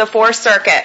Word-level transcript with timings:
the 0.00 0.06
Fourth 0.06 0.36
Circuit. 0.36 0.82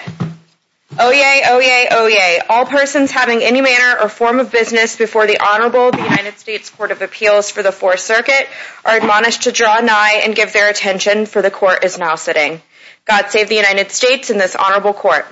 Oyez, 0.92 1.44
oyez, 1.44 1.88
oyez. 1.88 2.40
All 2.50 2.66
persons 2.66 3.12
having 3.12 3.42
any 3.42 3.62
manner 3.62 4.02
or 4.02 4.10
form 4.10 4.42
of 4.42 4.52
business 4.52 4.98
before 4.98 5.26
the 5.26 5.40
Honorable 5.40 5.92
the 5.92 6.04
United 6.04 6.38
States 6.38 6.70
Court 6.70 6.92
of 6.92 7.02
Appeals 7.02 7.50
for 7.50 7.64
the 7.64 7.72
Fourth 7.72 8.02
Circuit 8.02 8.50
are 8.84 8.98
admonished 8.98 9.44
to 9.44 9.54
draw 9.54 9.80
nigh 9.80 10.22
and 10.24 10.36
give 10.36 10.52
their 10.52 10.70
attention, 10.70 11.26
for 11.28 11.42
the 11.42 11.50
Court 11.50 11.86
is 11.86 11.98
now 11.98 12.16
sitting. 12.16 12.62
God 13.06 13.30
save 13.30 13.48
the 13.48 13.56
United 13.56 13.92
States 13.92 14.30
and 14.30 14.40
this 14.40 14.54
Honorable 14.54 14.94
Court. 14.94 15.26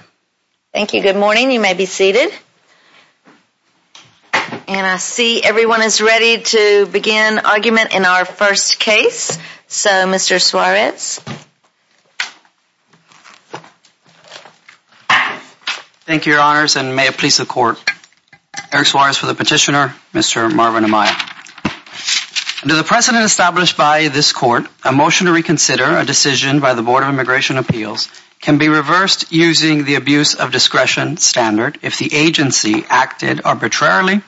Thank 0.72 0.94
you. 0.94 1.02
Good 1.02 1.18
morning. 1.18 1.52
You 1.52 1.60
may 1.60 1.74
be 1.74 1.86
seated. 1.86 2.32
And 4.34 4.88
I 4.88 4.96
see 4.96 5.44
everyone 5.44 5.82
is 5.82 6.00
ready 6.00 6.42
to 6.42 6.86
begin 6.86 7.40
argument 7.40 7.94
in 7.94 8.06
our 8.06 8.24
first 8.24 8.80
case. 8.80 9.38
So, 9.68 9.90
Mr. 9.90 10.42
Suarez. 10.42 11.20
Thank 16.06 16.26
you, 16.26 16.34
Your 16.34 16.42
Honors, 16.42 16.76
and 16.76 16.98
may 16.98 17.08
it 17.08 17.18
please 17.18 17.38
the 17.38 17.46
Court. 17.46 17.80
Eric 18.74 18.88
Suarez 18.88 19.16
for 19.16 19.26
the 19.26 19.34
petitioner, 19.34 19.96
Mr. 20.14 20.54
Marvin 20.54 20.84
Amaya. 20.84 21.16
Under 22.62 22.76
the 22.76 22.84
precedent 22.84 23.24
established 23.24 23.78
by 23.78 24.10
this 24.10 24.34
Court, 24.34 24.66
a 24.84 24.92
motion 24.92 25.28
to 25.28 25.32
reconsider 25.32 25.86
a 25.86 26.04
decision 26.04 26.60
by 26.60 26.74
the 26.74 26.82
Board 26.82 27.04
of 27.04 27.10
Immigration 27.10 27.58
Appeals 27.58 28.10
can 28.42 28.58
be 28.58 28.68
reversed 28.68 29.32
using 29.32 29.86
the 29.86 29.96
abuse 29.96 30.36
of 30.36 30.52
discretion 30.52 31.16
standard 31.16 31.80
if 31.82 31.98
the 31.98 32.14
agency 32.14 32.84
acted 32.90 33.40
arbitrarily, 33.46 34.22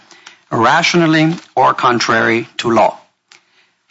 irrationally, 0.50 1.34
or 1.58 1.74
contrary 1.74 2.48
to 2.60 2.72
law. 2.72 2.98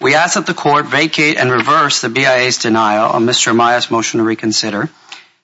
We 0.00 0.14
ask 0.14 0.36
that 0.36 0.46
the 0.46 0.54
Court 0.54 0.86
vacate 0.86 1.36
and 1.36 1.50
reverse 1.50 2.00
the 2.00 2.08
BIA's 2.08 2.56
denial 2.56 3.10
of 3.10 3.22
Mr. 3.22 3.52
Amaya's 3.52 3.90
motion 3.90 4.20
to 4.20 4.24
reconsider. 4.24 4.88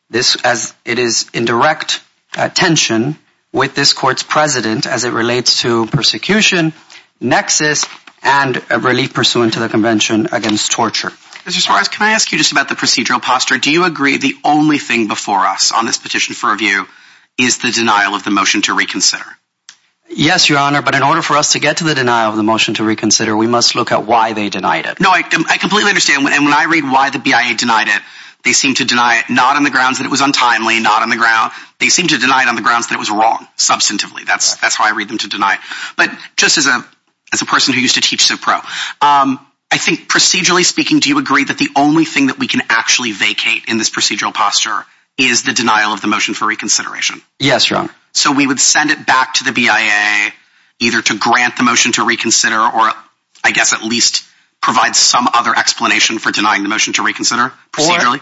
This 0.08 0.36
as 0.42 0.72
it 0.86 0.98
is 0.98 1.28
in 1.34 1.44
direct 1.44 2.02
Uh, 2.36 2.48
tension 2.48 3.16
with 3.52 3.74
this 3.74 3.92
Court's 3.92 4.22
precedent 4.22 4.86
as 4.86 5.04
it 5.04 5.12
relates 5.12 5.62
to 5.62 5.86
persecution, 5.86 6.72
nexus, 7.20 7.84
and 8.22 8.62
relief 8.70 9.14
pursuant 9.14 9.54
to 9.54 9.60
the 9.60 9.68
Convention 9.68 10.28
Against 10.32 10.70
Torture. 10.70 11.10
Mr. 11.44 11.60
Suarez, 11.60 11.88
can 11.88 12.06
I 12.06 12.12
ask 12.12 12.30
you 12.30 12.38
just 12.38 12.52
about 12.52 12.68
the 12.68 12.74
procedural 12.74 13.20
posture? 13.20 13.58
Do 13.58 13.72
you 13.72 13.84
agree 13.84 14.18
the 14.18 14.36
only 14.44 14.78
thing 14.78 15.08
before 15.08 15.40
us 15.40 15.72
on 15.72 15.86
this 15.86 15.96
petition 15.96 16.34
for 16.34 16.52
review 16.52 16.86
is 17.38 17.58
the 17.58 17.70
denial 17.70 18.14
of 18.14 18.24
the 18.24 18.30
motion 18.30 18.62
to 18.62 18.74
reconsider? 18.74 19.24
Yes, 20.08 20.48
Your 20.48 20.58
Honor, 20.58 20.82
but 20.82 20.94
in 20.94 21.02
order 21.02 21.22
for 21.22 21.36
us 21.36 21.52
to 21.52 21.60
get 21.60 21.78
to 21.78 21.84
the 21.84 21.94
denial 21.94 22.30
of 22.30 22.36
the 22.36 22.42
motion 22.42 22.74
to 22.74 22.84
reconsider, 22.84 23.36
we 23.36 23.46
must 23.46 23.74
look 23.74 23.92
at 23.92 24.04
why 24.04 24.32
they 24.32 24.48
denied 24.48 24.86
it. 24.86 25.00
No, 25.00 25.10
I 25.10 25.22
completely 25.22 25.88
understand. 25.88 26.26
And 26.26 26.44
when 26.44 26.52
I 26.52 26.64
read 26.64 26.84
why 26.84 27.10
the 27.10 27.20
BIA 27.20 27.54
denied 27.56 27.88
it, 27.88 28.02
they 28.44 28.52
seem 28.52 28.74
to 28.76 28.84
deny 28.84 29.18
it 29.18 29.30
not 29.30 29.56
on 29.56 29.64
the 29.64 29.70
grounds 29.70 29.98
that 29.98 30.04
it 30.04 30.10
was 30.10 30.20
untimely, 30.20 30.80
not 30.80 31.02
on 31.02 31.10
the 31.10 31.16
ground. 31.16 31.52
They 31.78 31.88
seem 31.88 32.08
to 32.08 32.18
deny 32.18 32.42
it 32.42 32.48
on 32.48 32.56
the 32.56 32.62
grounds 32.62 32.88
that 32.88 32.94
it 32.94 32.98
was 32.98 33.10
wrong, 33.10 33.46
substantively. 33.56 34.26
That's 34.26 34.56
that's 34.56 34.76
how 34.76 34.84
I 34.84 34.92
read 34.92 35.08
them 35.08 35.18
to 35.18 35.28
deny 35.28 35.54
it. 35.54 35.60
But 35.96 36.10
just 36.36 36.58
as 36.58 36.66
a 36.66 36.84
as 37.32 37.42
a 37.42 37.46
person 37.46 37.74
who 37.74 37.80
used 37.80 37.94
to 37.94 38.00
teach 38.00 38.26
CIVPRO, 38.26 38.56
um, 39.02 39.46
I 39.70 39.78
think 39.78 40.08
procedurally 40.08 40.64
speaking, 40.64 40.98
do 40.98 41.08
you 41.08 41.18
agree 41.18 41.44
that 41.44 41.58
the 41.58 41.68
only 41.76 42.04
thing 42.04 42.26
that 42.26 42.38
we 42.38 42.48
can 42.48 42.62
actually 42.68 43.12
vacate 43.12 43.66
in 43.68 43.78
this 43.78 43.90
procedural 43.90 44.34
posture 44.34 44.84
is 45.16 45.42
the 45.44 45.52
denial 45.52 45.92
of 45.92 46.00
the 46.00 46.08
motion 46.08 46.34
for 46.34 46.46
reconsideration? 46.46 47.22
Yes, 47.38 47.70
Your 47.70 47.80
Honor. 47.80 47.94
So 48.12 48.32
we 48.32 48.46
would 48.46 48.58
send 48.58 48.90
it 48.90 49.06
back 49.06 49.34
to 49.34 49.44
the 49.44 49.52
BIA 49.52 50.32
either 50.80 51.02
to 51.02 51.18
grant 51.18 51.56
the 51.56 51.62
motion 51.62 51.92
to 51.92 52.04
reconsider 52.04 52.58
or 52.58 52.90
I 53.44 53.52
guess 53.52 53.72
at 53.72 53.82
least 53.82 54.24
provide 54.60 54.96
some 54.96 55.28
other 55.32 55.56
explanation 55.56 56.18
for 56.18 56.32
denying 56.32 56.62
the 56.62 56.68
motion 56.68 56.92
to 56.94 57.02
reconsider 57.02 57.52
procedurally? 57.72 58.20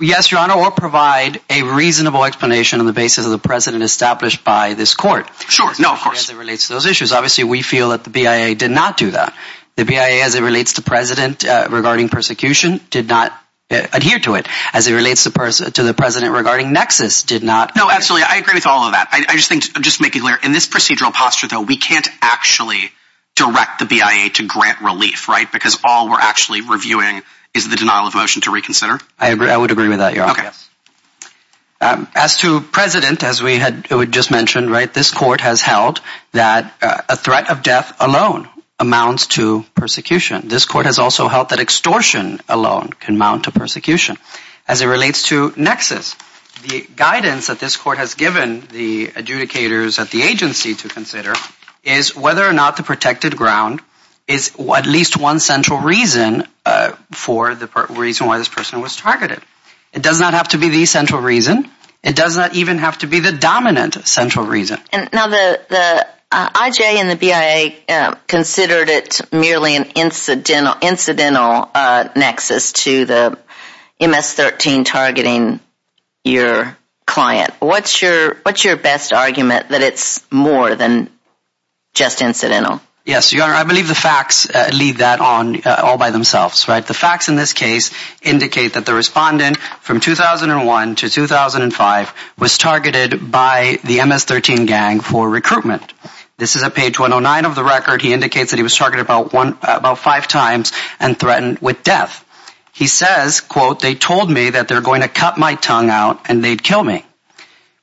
Yes, 0.00 0.30
Your 0.30 0.40
Honor, 0.40 0.54
or 0.54 0.70
provide 0.70 1.40
a 1.50 1.62
reasonable 1.62 2.24
explanation 2.24 2.80
on 2.80 2.86
the 2.86 2.92
basis 2.92 3.24
of 3.24 3.32
the 3.32 3.38
precedent 3.38 3.82
established 3.82 4.44
by 4.44 4.74
this 4.74 4.94
Court. 4.94 5.26
Sure, 5.48 5.72
no, 5.78 5.92
of 5.92 6.00
course. 6.00 6.28
As 6.28 6.30
it 6.30 6.38
relates 6.38 6.68
to 6.68 6.74
those 6.74 6.86
issues. 6.86 7.12
Obviously, 7.12 7.44
we 7.44 7.62
feel 7.62 7.90
that 7.90 8.04
the 8.04 8.10
BIA 8.10 8.54
did 8.54 8.70
not 8.70 8.96
do 8.96 9.10
that. 9.12 9.34
The 9.76 9.84
BIA, 9.84 10.24
as 10.24 10.34
it 10.34 10.42
relates 10.42 10.74
to 10.74 10.82
precedent 10.82 11.44
uh, 11.44 11.68
regarding 11.70 12.08
persecution, 12.08 12.80
did 12.90 13.08
not 13.08 13.32
uh, 13.70 13.86
adhere 13.92 14.18
to 14.20 14.34
it. 14.34 14.46
As 14.72 14.86
it 14.86 14.94
relates 14.94 15.24
to 15.24 15.30
the 15.30 15.94
precedent 15.96 16.32
regarding 16.34 16.72
nexus, 16.72 17.22
did 17.22 17.42
not. 17.42 17.74
No, 17.76 17.90
absolutely. 17.90 18.26
I 18.28 18.36
agree 18.36 18.54
with 18.54 18.66
all 18.66 18.84
of 18.84 18.92
that. 18.92 19.08
I 19.12 19.36
just 19.36 19.48
think, 19.48 19.64
just 19.82 20.00
it 20.00 20.12
clear, 20.12 20.38
in 20.42 20.52
this 20.52 20.66
procedural 20.66 21.12
posture, 21.12 21.48
though, 21.48 21.62
we 21.62 21.76
can't 21.76 22.08
actually 22.20 22.90
direct 23.36 23.78
the 23.78 23.86
BIA 23.86 24.30
to 24.34 24.46
grant 24.46 24.80
relief, 24.82 25.28
right? 25.28 25.50
Because 25.50 25.78
all 25.84 26.10
we're 26.10 26.20
actually 26.20 26.60
reviewing 26.60 27.22
is 27.54 27.68
the 27.68 27.76
denial 27.76 28.06
of 28.06 28.14
motion 28.14 28.42
to 28.42 28.50
reconsider? 28.50 28.98
I 29.18 29.30
agree. 29.30 29.50
I 29.50 29.56
would 29.56 29.70
agree 29.70 29.88
with 29.88 29.98
that, 29.98 30.14
Your 30.14 30.24
Honor. 30.24 30.32
Okay. 30.32 30.50
Um, 31.82 32.08
as 32.14 32.38
to 32.38 32.60
precedent, 32.60 33.22
as 33.22 33.42
we 33.42 33.56
had 33.56 33.86
just 34.12 34.30
mentioned, 34.30 34.70
right, 34.70 34.92
this 34.92 35.10
Court 35.10 35.40
has 35.40 35.62
held 35.62 36.00
that 36.32 36.74
uh, 36.82 37.00
a 37.08 37.16
threat 37.16 37.50
of 37.50 37.62
death 37.62 37.96
alone 38.00 38.48
amounts 38.78 39.26
to 39.28 39.64
persecution. 39.74 40.48
This 40.48 40.66
Court 40.66 40.86
has 40.86 40.98
also 40.98 41.28
held 41.28 41.50
that 41.50 41.58
extortion 41.58 42.40
alone 42.48 42.90
can 42.90 43.16
mount 43.16 43.44
to 43.44 43.50
persecution. 43.50 44.16
As 44.68 44.82
it 44.82 44.86
relates 44.86 45.24
to 45.28 45.52
nexus, 45.56 46.16
the 46.62 46.86
guidance 46.96 47.46
that 47.46 47.60
this 47.60 47.76
Court 47.76 47.98
has 47.98 48.14
given 48.14 48.60
the 48.72 49.08
adjudicators 49.08 49.98
at 49.98 50.10
the 50.10 50.22
agency 50.22 50.74
to 50.74 50.88
consider 50.88 51.34
is 51.82 52.14
whether 52.14 52.46
or 52.46 52.52
not 52.52 52.76
the 52.76 52.82
protected 52.82 53.36
ground 53.36 53.80
is 54.28 54.52
at 54.74 54.86
least 54.86 55.16
one 55.16 55.40
central 55.40 55.80
reason 55.80 56.46
Uh, 56.70 56.94
for 57.10 57.56
the 57.56 57.66
reason 57.90 58.28
why 58.28 58.38
this 58.38 58.48
person 58.48 58.80
was 58.80 58.94
targeted. 58.94 59.40
It 59.92 60.04
does 60.04 60.20
not 60.20 60.34
have 60.34 60.46
to 60.50 60.58
be 60.58 60.68
the 60.68 60.86
central 60.86 61.20
reason. 61.20 61.68
It 62.04 62.14
does 62.14 62.36
not 62.36 62.54
even 62.54 62.78
have 62.78 62.98
to 62.98 63.08
be 63.08 63.18
the 63.18 63.32
dominant 63.32 64.06
central 64.06 64.46
reason. 64.46 64.78
Now, 65.12 65.26
the 65.26 66.06
uh, 66.30 66.50
IJ 66.50 66.80
and 66.80 67.10
the 67.10 67.16
BIA 67.16 67.72
uh, 67.88 68.14
considered 68.28 68.88
it 68.88 69.20
merely 69.32 69.74
an 69.74 69.90
incidental 69.96 71.70
nexus 72.14 72.72
to 72.84 73.04
the 73.04 73.36
MS-13 74.00 74.84
targeting 74.84 75.58
your 76.22 76.78
client. 77.04 77.52
What's 77.58 78.00
your 78.00 78.36
best 78.76 79.12
argument 79.12 79.70
that 79.70 79.82
it's 79.82 80.24
more 80.30 80.76
than 80.76 81.10
just 81.94 82.22
incidental? 82.22 82.80
Yes, 83.10 83.32
Your 83.32 83.42
Honor, 83.42 83.54
I 83.54 83.64
believe 83.64 83.88
the 83.88 83.96
facts 83.96 84.48
uh, 84.48 84.70
lead 84.72 84.98
that 84.98 85.18
on 85.18 85.62
uh, 85.62 85.80
all 85.82 85.98
by 85.98 86.12
themselves, 86.12 86.68
right? 86.68 86.86
The 86.86 86.94
facts 86.94 87.28
in 87.28 87.34
this 87.34 87.52
case 87.52 87.90
indicate 88.22 88.74
that 88.74 88.86
the 88.86 88.94
respondent 88.94 89.56
from 89.56 89.98
2001 89.98 90.94
to 90.94 91.10
2005 91.10 92.14
was 92.38 92.56
targeted 92.56 93.32
by 93.32 93.80
the 93.82 93.96
MS-13 94.04 94.68
gang 94.68 95.00
for 95.00 95.28
recruitment. 95.28 95.92
This 96.36 96.54
is 96.54 96.62
at 96.62 96.76
page 96.76 97.00
109 97.00 97.46
of 97.46 97.56
the 97.56 97.64
record. 97.64 98.00
He 98.00 98.12
indicates 98.12 98.52
that 98.52 98.58
he 98.58 98.62
was 98.62 98.76
targeted 98.76 99.04
about 99.04 99.32
one 99.32 99.58
uh, 99.60 99.74
about 99.76 99.98
five 99.98 100.28
times 100.28 100.70
and 101.00 101.18
threatened 101.18 101.58
with 101.58 101.82
death. 101.82 102.24
He 102.72 102.86
says, 102.86 103.40
quote, 103.40 103.80
they 103.80 103.96
told 103.96 104.30
me 104.30 104.50
that 104.50 104.68
they're 104.68 104.80
going 104.80 105.02
to 105.02 105.08
cut 105.08 105.36
my 105.36 105.56
tongue 105.56 105.90
out 105.90 106.30
and 106.30 106.44
they'd 106.44 106.62
kill 106.62 106.84
me. 106.84 107.04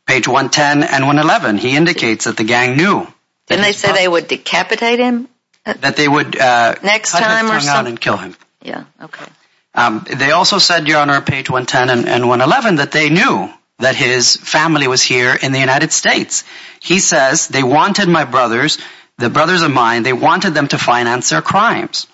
Page 0.05 0.25
110 0.25 0.83
and 0.83 1.05
111, 1.05 1.57
he 1.57 1.75
indicates 1.75 2.23
that 2.23 2.37
the 2.37 2.45
gang 2.45 2.77
knew. 2.77 3.05
Didn't 3.47 3.63
they 3.63 3.71
say 3.71 3.91
they 3.93 4.07
would 4.07 4.27
decapitate 4.27 4.99
him? 4.99 5.27
That 5.65 5.97
they 5.97 6.07
would 6.07 6.39
uh, 6.39 6.75
cut 6.75 7.01
his 7.01 7.11
tongue 7.11 7.67
out 7.67 7.87
and 7.87 7.99
kill 7.99 8.17
him. 8.17 8.35
Yeah, 8.61 8.85
okay. 9.01 9.25
Um, 9.73 10.05
they 10.09 10.31
also 10.31 10.57
said, 10.57 10.87
Your 10.87 10.99
Honor, 10.99 11.21
page 11.21 11.49
110 11.49 12.07
and 12.07 12.27
111, 12.27 12.77
that 12.77 12.91
they 12.91 13.09
knew 13.09 13.49
that 13.79 13.95
his 13.95 14.35
family 14.35 14.87
was 14.87 15.03
here 15.03 15.37
in 15.39 15.51
the 15.51 15.59
United 15.59 15.91
States. 15.91 16.43
He 16.79 16.99
says 16.99 17.47
they 17.47 17.63
wanted 17.63 18.09
my 18.09 18.25
brothers, 18.25 18.79
the 19.17 19.29
brothers 19.29 19.61
of 19.61 19.71
mine, 19.71 20.03
they 20.03 20.13
wanted 20.13 20.53
them 20.53 20.67
to 20.69 20.77
finance 20.77 21.29
their 21.29 21.41
crimes. 21.41 22.07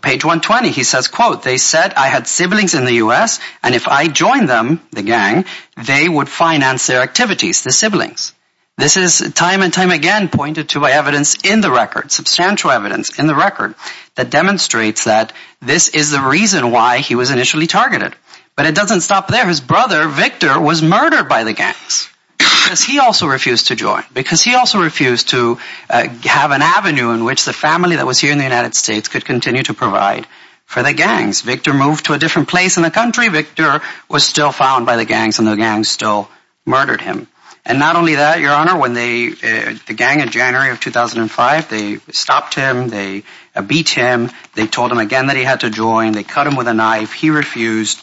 Page 0.00 0.24
120, 0.24 0.70
he 0.70 0.82
says, 0.82 1.06
quote, 1.06 1.44
they 1.44 1.58
said 1.58 1.94
I 1.94 2.08
had 2.08 2.26
siblings 2.26 2.74
in 2.74 2.84
the 2.84 2.94
U.S. 2.94 3.38
and 3.62 3.74
if 3.74 3.86
I 3.86 4.08
joined 4.08 4.48
them, 4.48 4.80
the 4.90 5.02
gang, 5.02 5.44
they 5.76 6.08
would 6.08 6.28
finance 6.28 6.88
their 6.88 7.02
activities, 7.02 7.62
the 7.62 7.70
siblings. 7.70 8.32
This 8.78 8.98
is 8.98 9.32
time 9.34 9.62
and 9.62 9.72
time 9.72 9.90
again 9.90 10.28
pointed 10.28 10.68
to 10.70 10.80
by 10.80 10.92
evidence 10.92 11.36
in 11.44 11.62
the 11.62 11.70
record, 11.70 12.12
substantial 12.12 12.70
evidence 12.70 13.18
in 13.18 13.26
the 13.26 13.34
record 13.34 13.74
that 14.16 14.28
demonstrates 14.28 15.04
that 15.04 15.32
this 15.62 15.88
is 15.88 16.10
the 16.10 16.20
reason 16.20 16.70
why 16.70 16.98
he 16.98 17.14
was 17.14 17.30
initially 17.30 17.66
targeted. 17.66 18.14
But 18.54 18.66
it 18.66 18.74
doesn't 18.74 19.00
stop 19.00 19.28
there. 19.28 19.46
His 19.46 19.62
brother, 19.62 20.08
Victor, 20.08 20.60
was 20.60 20.82
murdered 20.82 21.26
by 21.26 21.44
the 21.44 21.54
gangs 21.54 22.10
because 22.36 22.82
he 22.82 22.98
also 22.98 23.26
refused 23.26 23.68
to 23.68 23.76
join, 23.76 24.02
because 24.12 24.42
he 24.42 24.54
also 24.54 24.82
refused 24.82 25.30
to 25.30 25.58
uh, 25.88 26.08
have 26.24 26.50
an 26.50 26.60
avenue 26.60 27.12
in 27.12 27.24
which 27.24 27.46
the 27.46 27.54
family 27.54 27.96
that 27.96 28.06
was 28.06 28.18
here 28.18 28.32
in 28.32 28.38
the 28.38 28.44
United 28.44 28.74
States 28.74 29.08
could 29.08 29.24
continue 29.24 29.62
to 29.62 29.72
provide 29.72 30.26
for 30.66 30.82
the 30.82 30.92
gangs. 30.92 31.40
Victor 31.40 31.72
moved 31.72 32.06
to 32.06 32.12
a 32.12 32.18
different 32.18 32.48
place 32.48 32.76
in 32.76 32.82
the 32.82 32.90
country. 32.90 33.28
Victor 33.28 33.80
was 34.10 34.24
still 34.24 34.52
found 34.52 34.84
by 34.84 34.96
the 34.96 35.04
gangs 35.06 35.38
and 35.38 35.48
the 35.48 35.54
gangs 35.54 35.88
still 35.88 36.28
murdered 36.66 37.00
him. 37.00 37.28
And 37.68 37.80
not 37.80 37.96
only 37.96 38.14
that, 38.14 38.38
Your 38.38 38.52
Honor, 38.52 38.78
when 38.78 38.94
they, 38.94 39.26
uh, 39.26 39.76
the 39.88 39.94
gang 39.94 40.20
in 40.20 40.30
January 40.30 40.70
of 40.70 40.78
2005, 40.78 41.68
they 41.68 41.96
stopped 42.12 42.54
him, 42.54 42.88
they 42.88 43.24
beat 43.66 43.88
him, 43.88 44.30
they 44.54 44.68
told 44.68 44.92
him 44.92 44.98
again 44.98 45.26
that 45.26 45.36
he 45.36 45.42
had 45.42 45.60
to 45.60 45.70
join, 45.70 46.12
they 46.12 46.22
cut 46.22 46.46
him 46.46 46.54
with 46.54 46.68
a 46.68 46.74
knife, 46.74 47.12
he 47.12 47.30
refused. 47.30 48.00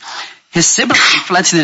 His 0.54 0.68
sibling 0.68 1.00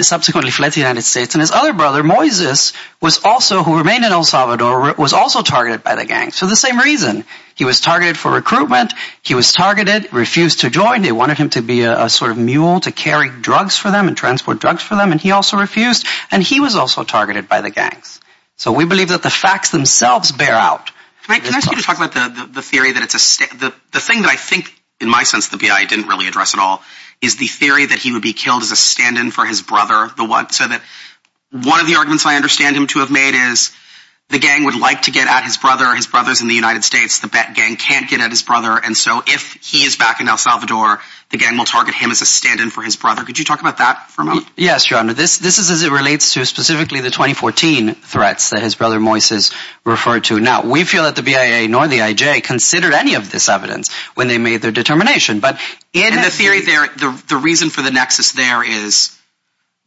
subsequently 0.02 0.50
fled 0.50 0.72
to 0.72 0.80
the 0.80 0.82
United 0.82 1.04
States, 1.04 1.36
and 1.36 1.42
his 1.42 1.52
other 1.52 1.74
brother, 1.74 2.02
Moises, 2.02 2.74
was 3.00 3.24
also, 3.24 3.62
who 3.62 3.78
remained 3.78 4.04
in 4.04 4.12
El 4.12 4.24
Salvador, 4.24 4.96
was 4.98 5.14
also 5.14 5.44
targeted 5.44 5.84
by 5.84 5.94
the 5.94 6.06
gangs 6.06 6.40
For 6.40 6.48
the 6.48 6.56
same 6.56 6.80
reason. 6.80 7.24
He 7.54 7.66
was 7.66 7.82
targeted 7.82 8.18
for 8.18 8.32
recruitment. 8.32 8.94
He 9.22 9.36
was 9.36 9.54
targeted, 9.54 10.12
refused 10.12 10.62
to 10.62 10.72
join. 10.72 11.04
They 11.04 11.12
wanted 11.12 11.38
him 11.38 11.52
to 11.52 11.62
be 11.62 11.84
a 11.84 12.10
sort 12.10 12.32
of 12.32 12.40
mule 12.40 12.80
to 12.80 12.92
carry 12.92 13.30
drugs 13.30 13.78
for 13.78 13.92
them 13.92 14.08
and 14.08 14.18
transport 14.18 14.60
drugs 14.60 14.82
for 14.82 14.96
them, 14.96 15.12
and 15.12 15.22
he 15.22 15.30
also 15.30 15.58
refused. 15.58 16.08
And 16.32 16.42
he 16.42 16.60
was 16.60 16.76
also 16.76 17.04
targeted 17.04 17.48
by 17.48 17.62
the 17.62 17.70
gangs. 17.70 18.20
So 18.56 18.72
we 18.72 18.86
believe 18.86 19.10
that 19.10 19.22
the 19.22 19.30
facts 19.30 19.70
themselves 19.70 20.32
bear 20.32 20.56
out. 20.56 20.92
Can 21.28 21.54
I 21.54 21.58
ask 21.58 21.70
you 21.70 21.78
to 21.78 21.84
talk 21.84 21.98
about 21.98 22.54
the 22.54 22.62
theory 22.64 22.94
that 22.94 23.04
it's 23.04 23.40
a, 23.40 23.70
the 23.92 24.00
thing 24.00 24.24
that 24.24 24.32
I 24.32 24.36
think, 24.36 24.74
in 25.00 25.10
my 25.10 25.22
sense, 25.22 25.50
the 25.50 25.58
BIA 25.58 25.86
didn't 25.88 26.08
really 26.08 26.28
address 26.28 26.56
at 26.56 26.60
all, 26.60 26.82
is 27.22 27.36
the 27.36 27.48
theory 27.48 27.86
that 27.86 28.00
he 28.00 28.12
would 28.12 28.22
be 28.22 28.34
killed 28.34 28.62
as 28.62 28.72
a 28.72 28.76
stand-in 28.76 29.32
for 29.32 29.46
his 29.46 29.62
brother. 29.62 30.10
So 30.52 30.68
that 30.68 30.82
one 31.52 31.80
of 31.80 31.88
the 31.88 31.96
arguments 31.96 32.26
I 32.26 32.36
understand 32.36 32.76
him 32.76 32.88
to 32.88 33.00
have 33.00 33.12
made 33.12 33.34
is 33.52 33.72
the 34.30 34.40
gang 34.40 34.66
would 34.66 34.80
like 34.80 35.04
to 35.04 35.12
get 35.12 35.28
at 35.28 35.44
his 35.44 35.58
brother. 35.58 35.96
His 35.96 36.06
brother's 36.06 36.42
in 36.42 36.48
the 36.48 36.54
United 36.54 36.84
States. 36.84 37.20
The 37.20 37.28
gang 37.28 37.76
can't 37.78 38.08
get 38.08 38.22
at 38.22 38.30
his 38.30 38.44
brother. 38.44 38.80
And 38.84 38.96
so 38.96 39.24
if 39.26 39.54
he 39.62 39.80
is 39.80 39.96
back 39.96 40.22
in 40.22 40.30
El 40.30 40.38
Salvador, 40.38 41.02
the 41.32 41.38
gang 41.38 41.58
will 41.58 41.66
target 41.66 41.96
him 41.96 42.12
as 42.12 42.22
a 42.22 42.26
stand-in 42.26 42.70
for 42.70 42.84
his 42.84 42.96
brother. 42.96 43.24
Could 43.24 43.40
you 43.40 43.46
talk 43.46 43.60
about 43.60 43.80
that 43.80 44.12
for 44.12 44.22
a 44.22 44.26
moment? 44.26 44.48
Yes, 44.56 44.90
Your 44.90 45.00
Honor. 45.00 45.14
This 45.14 45.40
this 45.40 45.58
is 45.58 45.72
as 45.72 45.84
it 45.84 45.92
relates 45.92 46.34
to 46.34 46.46
specifically 46.46 47.02
the 47.02 47.10
2014 47.10 47.96
threats 47.96 48.52
that 48.52 48.62
his 48.62 48.76
brother 48.76 49.00
Moises 49.00 49.54
referred 49.84 50.26
to. 50.26 50.40
Now, 50.40 50.64
we 50.64 50.84
feel 50.84 51.04
that 51.04 51.16
the 51.16 51.24
BIA 51.24 51.68
nor 51.68 51.88
the 51.88 52.00
IJ 52.00 52.44
considered 52.44 52.94
any 52.94 53.16
of 53.16 53.32
this 53.32 53.50
evidence 53.50 53.92
when 54.14 54.28
they 54.28 54.38
made 54.38 54.62
their 54.62 54.72
determination. 54.72 55.40
But 55.40 55.60
in 55.94 56.16
the 56.16 56.30
theory 56.30 56.62
there, 56.62 56.88
the 56.88 57.24
the 57.28 57.38
reason 57.38 57.70
for 57.70 57.82
the 57.82 57.92
nexus 57.92 58.34
there 58.34 58.64
is 58.64 59.16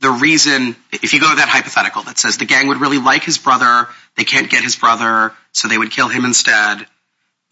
the 0.00 0.10
reason, 0.10 0.74
if 0.90 1.14
you 1.14 1.20
go 1.20 1.30
to 1.30 1.36
that 1.36 1.48
hypothetical 1.48 2.02
that 2.02 2.18
says 2.18 2.36
the 2.36 2.44
gang 2.44 2.66
would 2.68 2.80
really 2.80 2.98
like 2.98 3.22
his 3.22 3.38
brother, 3.38 3.86
they 4.16 4.24
can't 4.24 4.50
get 4.50 4.64
his 4.64 4.74
brother, 4.74 5.32
so 5.52 5.68
they 5.68 5.78
would 5.78 5.92
kill 5.92 6.08
him 6.08 6.24
instead, 6.24 6.86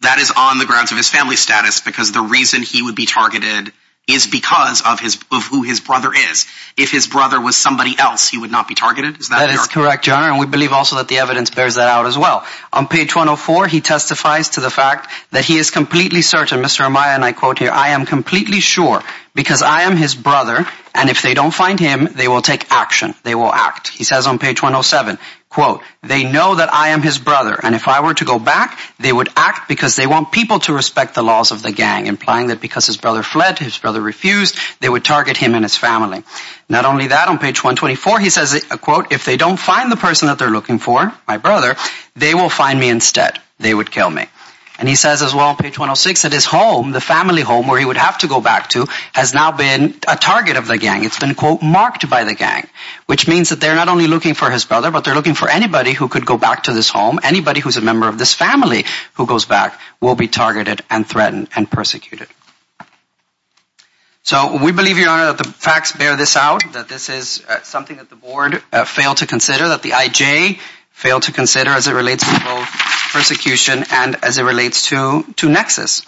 that 0.01 0.19
is 0.19 0.33
on 0.37 0.59
the 0.59 0.67
grounds 0.67 0.91
of 0.91 0.97
his 0.97 1.09
family 1.09 1.37
status 1.37 1.81
because 1.81 2.11
the 2.11 2.23
reason 2.23 2.63
he 2.63 2.83
would 2.83 2.97
be 2.97 3.07
targeted 3.07 3.73
is 4.13 4.27
because 4.27 4.83
of 4.83 5.01
his 5.01 5.19
of 5.31 5.47
who 5.47 5.63
his 5.63 5.81
brother 5.81 6.13
is. 6.13 6.47
If 6.77 6.91
his 6.91 7.07
brother 7.07 7.41
was 7.41 7.57
somebody 7.57 7.99
else, 7.99 8.29
he 8.29 8.39
would 8.39 8.51
not 8.51 8.69
be 8.69 8.75
targeted? 8.75 9.21
Is 9.21 9.29
that, 9.29 9.47
that 9.47 9.51
is 9.51 9.67
correct, 9.67 10.07
Your 10.07 10.17
Honor. 10.17 10.31
And 10.31 10.41
we 10.41 10.47
believe 10.47 10.73
also 10.73 10.97
that 10.97 11.09
the 11.09 11.19
evidence 11.19 11.51
bears 11.51 11.75
that 11.75 11.89
out 11.89 12.07
as 12.07 12.17
well. 12.17 12.45
On 12.73 12.87
page 12.87 13.15
104, 13.15 13.67
he 13.67 13.81
testifies 13.81 14.51
to 14.51 14.61
the 14.61 14.71
fact 14.71 15.11
that 15.31 15.45
he 15.45 15.57
is 15.57 15.71
completely 15.71 16.23
certain, 16.23 16.63
Mr. 16.63 16.87
Amaya 16.87 17.15
and 17.15 17.25
I 17.25 17.33
quote 17.33 17.59
here, 17.59 17.71
I 17.71 17.91
am 17.91 18.07
completely 18.07 18.61
sure 18.61 19.03
because 19.35 19.63
I 19.63 19.83
am 19.83 19.97
his 19.97 20.15
brother 20.15 20.67
and 20.95 21.09
if 21.09 21.23
they 21.23 21.35
don't 21.35 21.55
find 21.55 21.79
him, 21.79 22.09
they 22.15 22.29
will 22.29 22.43
take 22.43 22.71
action. 22.71 23.15
They 23.23 23.35
will 23.35 23.53
act. 23.53 23.89
He 23.89 24.05
says 24.05 24.27
on 24.27 24.39
page 24.39 24.63
107, 24.63 25.19
quote, 25.49 25.83
they 26.03 26.25
know 26.25 26.57
that 26.57 26.73
I 26.73 26.89
am 26.89 27.03
his 27.03 27.19
brother 27.19 27.59
and 27.63 27.75
if 27.75 27.87
I 27.89 28.01
were 28.01 28.15
to 28.15 28.25
go 28.25 28.39
back, 28.39 28.79
they 28.99 29.13
would 29.13 29.29
act 29.37 29.69
because 29.69 29.97
they 29.97 30.07
want 30.07 30.33
people 30.33 30.59
to 30.61 30.73
respect 30.73 31.15
the 31.15 31.23
laws 31.23 31.53
of 31.53 31.63
the 31.63 31.73
gang, 31.73 32.07
implying 32.07 32.49
that 32.49 32.61
because 32.61 32.87
his 32.87 32.97
brother 32.97 33.23
fled, 33.23 33.59
his 33.59 33.79
brother 33.79 34.01
refused, 34.01 34.57
they 34.81 34.89
would 34.89 35.05
target 35.05 35.37
him 35.37 35.55
and 35.55 35.65
his 35.65 35.77
family. 35.77 36.25
Not 36.69 36.85
only 36.85 37.09
that, 37.09 37.29
on 37.29 37.39
page 37.39 37.63
124, 37.63 38.21
he 38.21 38.31
says, 38.31 38.65
uh, 38.71 38.77
quote, 38.77 39.13
if 39.13 39.25
they 39.25 39.37
don't 39.37 39.59
find 39.59 39.91
the 39.91 39.97
person 39.97 40.29
that 40.29 40.39
they're 40.39 40.51
looking 40.51 40.79
for, 40.79 41.13
my 41.27 41.39
brother, 41.39 41.77
they 42.17 42.35
will 42.35 42.51
find 42.51 42.79
me 42.79 42.89
instead. 42.89 43.39
They 43.59 43.75
would 43.75 43.91
kill 43.91 44.11
me. 44.11 44.27
And 44.81 44.89
he 44.89 44.95
says 44.97 45.21
as 45.21 45.35
well 45.35 45.51
on 45.51 45.57
page 45.59 45.79
106 45.79 46.23
that 46.23 46.33
his 46.33 46.47
home, 46.47 46.93
the 46.93 47.03
family 47.03 47.43
home 47.43 47.69
where 47.69 47.79
he 47.79 47.85
would 47.85 47.99
have 47.99 48.17
to 48.19 48.29
go 48.29 48.41
back 48.41 48.71
to, 48.71 48.87
has 49.13 49.35
now 49.35 49.53
been 49.53 49.95
a 50.09 50.17
target 50.17 50.57
of 50.57 50.67
the 50.67 50.79
gang. 50.79 51.05
It's 51.05 51.19
been, 51.19 51.35
quote, 51.35 51.61
marked 51.61 52.09
by 52.09 52.25
the 52.25 52.35
gang, 52.35 52.67
which 53.05 53.29
means 53.29 53.51
that 53.51 53.61
they're 53.61 53.75
not 53.75 53.89
only 53.89 54.07
looking 54.07 54.33
for 54.33 54.51
his 54.51 54.65
brother, 54.65 54.91
but 54.91 55.05
they're 55.05 55.15
looking 55.15 55.35
for 55.35 55.51
anybody 55.51 55.93
who 55.93 56.09
could 56.09 56.25
go 56.25 56.39
back 56.39 56.63
to 56.63 56.73
this 56.73 56.89
home. 56.89 57.21
Anybody 57.23 57.61
who's 57.61 57.77
a 57.77 57.83
member 57.83 58.09
of 58.09 58.19
this 58.19 58.33
family 58.33 58.87
who 59.15 59.27
goes 59.27 59.45
back 59.45 59.79
will 60.01 60.15
be 60.15 60.29
targeted 60.29 60.83
and 60.89 61.07
threatened 61.07 61.49
and 61.55 61.71
persecuted. 61.71 62.29
So 64.23 64.63
we 64.65 64.73
believe, 64.73 64.97
Your 64.97 65.11
Honor, 65.11 65.33
that 65.33 65.39
the 65.39 65.53
facts 65.53 65.93
bear 65.93 66.17
this 66.17 66.39
out, 66.39 66.63
that 66.73 66.89
this 66.89 67.11
is 67.11 67.45
uh, 67.47 67.61
something 67.63 67.99
that 67.99 68.09
the 68.09 68.17
board 68.17 68.63
uh, 68.73 68.87
failed 68.87 69.19
to 69.19 69.27
consider, 69.27 69.69
that 69.69 69.83
the 69.83 69.91
IJ 69.91 70.59
failed 71.01 71.23
to 71.25 71.33
consider 71.33 71.71
as 71.71 71.89
it 71.89 71.95
relates 71.95 72.25
to 72.25 72.41
both 72.45 72.69
persecution 73.13 73.85
and 73.91 74.17
as 74.23 74.39
it 74.39 74.45
relates 74.45 74.89
to 74.91 75.25
to 75.37 75.49
nexus. 75.49 76.03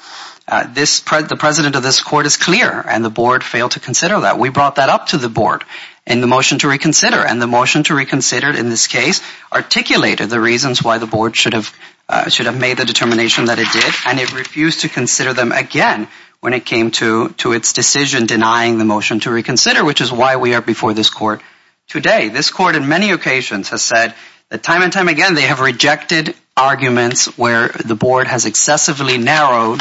Uh 0.46 0.66
this 0.78 1.00
the 1.00 1.36
president 1.38 1.76
of 1.76 1.82
this 1.82 2.00
court 2.00 2.26
is 2.26 2.36
clear 2.36 2.84
and 2.92 3.04
the 3.04 3.14
board 3.22 3.42
failed 3.42 3.72
to 3.72 3.80
consider 3.80 4.20
that. 4.20 4.38
We 4.38 4.50
brought 4.50 4.76
that 4.76 4.88
up 4.88 5.06
to 5.08 5.18
the 5.18 5.28
board 5.28 5.64
in 6.06 6.20
the 6.20 6.26
motion 6.26 6.58
to 6.58 6.68
reconsider 6.68 7.24
and 7.30 7.40
the 7.40 7.46
motion 7.46 7.84
to 7.84 7.94
reconsider 7.94 8.50
in 8.50 8.68
this 8.68 8.86
case 8.86 9.22
articulated 9.52 10.28
the 10.30 10.40
reasons 10.40 10.82
why 10.82 10.98
the 10.98 11.06
board 11.06 11.36
should 11.36 11.54
have 11.54 11.72
uh 12.08 12.28
should 12.28 12.46
have 12.46 12.58
made 12.58 12.76
the 12.76 12.84
determination 12.84 13.46
that 13.46 13.58
it 13.58 13.70
did 13.72 13.94
and 14.06 14.18
it 14.18 14.34
refused 14.34 14.80
to 14.80 14.88
consider 14.88 15.32
them 15.32 15.52
again 15.52 16.08
when 16.40 16.54
it 16.54 16.66
came 16.66 16.90
to 16.90 17.28
to 17.44 17.52
its 17.52 17.72
decision 17.72 18.26
denying 18.26 18.76
the 18.78 18.84
motion 18.84 19.20
to 19.20 19.30
reconsider, 19.30 19.84
which 19.84 20.00
is 20.00 20.12
why 20.12 20.36
we 20.36 20.54
are 20.54 20.60
before 20.60 20.92
this 20.92 21.08
court 21.08 21.40
today. 21.88 22.28
This 22.28 22.50
court 22.50 22.74
in 22.74 22.88
many 22.88 23.10
occasions 23.12 23.68
has 23.70 23.82
said 23.82 24.14
time 24.58 24.82
and 24.82 24.92
time 24.92 25.08
again 25.08 25.34
they 25.34 25.42
have 25.42 25.60
rejected 25.60 26.34
arguments 26.56 27.26
where 27.38 27.68
the 27.68 27.94
board 27.94 28.26
has 28.26 28.44
excessively 28.44 29.18
narrowed 29.18 29.80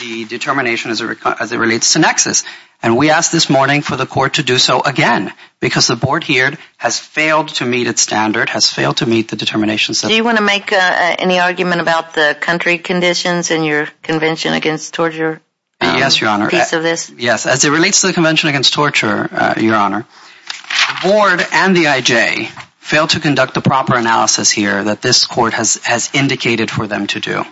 the 0.00 0.24
determination 0.24 0.90
as 0.90 1.00
it 1.00 1.56
relates 1.58 1.92
to 1.94 1.98
nexus. 1.98 2.44
And 2.82 2.96
we 2.96 3.10
ask 3.10 3.30
this 3.30 3.50
morning 3.50 3.82
for 3.82 3.96
the 3.96 4.06
court 4.06 4.34
to 4.34 4.42
do 4.42 4.56
so 4.56 4.80
again 4.80 5.32
because 5.60 5.86
the 5.86 5.96
board 5.96 6.24
here 6.24 6.56
has 6.78 6.98
failed 6.98 7.48
to 7.56 7.66
meet 7.66 7.86
its 7.86 8.00
standard, 8.00 8.48
has 8.48 8.70
failed 8.70 8.98
to 8.98 9.06
meet 9.06 9.28
the 9.28 9.36
determinations. 9.36 10.00
Do 10.00 10.14
you 10.14 10.24
want 10.24 10.38
to 10.38 10.44
make 10.44 10.72
uh, 10.72 11.16
any 11.18 11.38
argument 11.38 11.82
about 11.82 12.14
the 12.14 12.36
country 12.40 12.78
conditions 12.78 13.50
in 13.50 13.64
your 13.64 13.86
Convention 14.02 14.54
Against 14.54 14.94
Torture 14.94 15.42
um, 15.82 15.98
Yes, 15.98 16.20
Your 16.20 16.30
Honor. 16.30 16.48
piece 16.48 16.72
of 16.72 16.82
this? 16.82 17.10
Yes, 17.10 17.46
as 17.46 17.64
it 17.64 17.70
relates 17.70 18.00
to 18.00 18.06
the 18.06 18.12
Convention 18.14 18.48
Against 18.48 18.72
Torture, 18.72 19.28
uh, 19.30 19.54
Your 19.58 19.76
Honor, 19.76 20.06
the 21.02 21.08
board 21.08 21.46
and 21.52 21.76
the 21.76 21.84
IJ 21.84 22.50
failed 22.80 23.10
to 23.10 23.20
conduct 23.20 23.54
the 23.54 23.60
proper 23.60 23.94
analysis 23.94 24.50
here 24.50 24.82
that 24.84 25.02
this 25.02 25.26
court 25.26 25.54
has 25.54 26.10
indicated 26.12 26.70
for 26.70 26.86
them 26.86 27.06
to 27.06 27.20
do. 27.20 27.44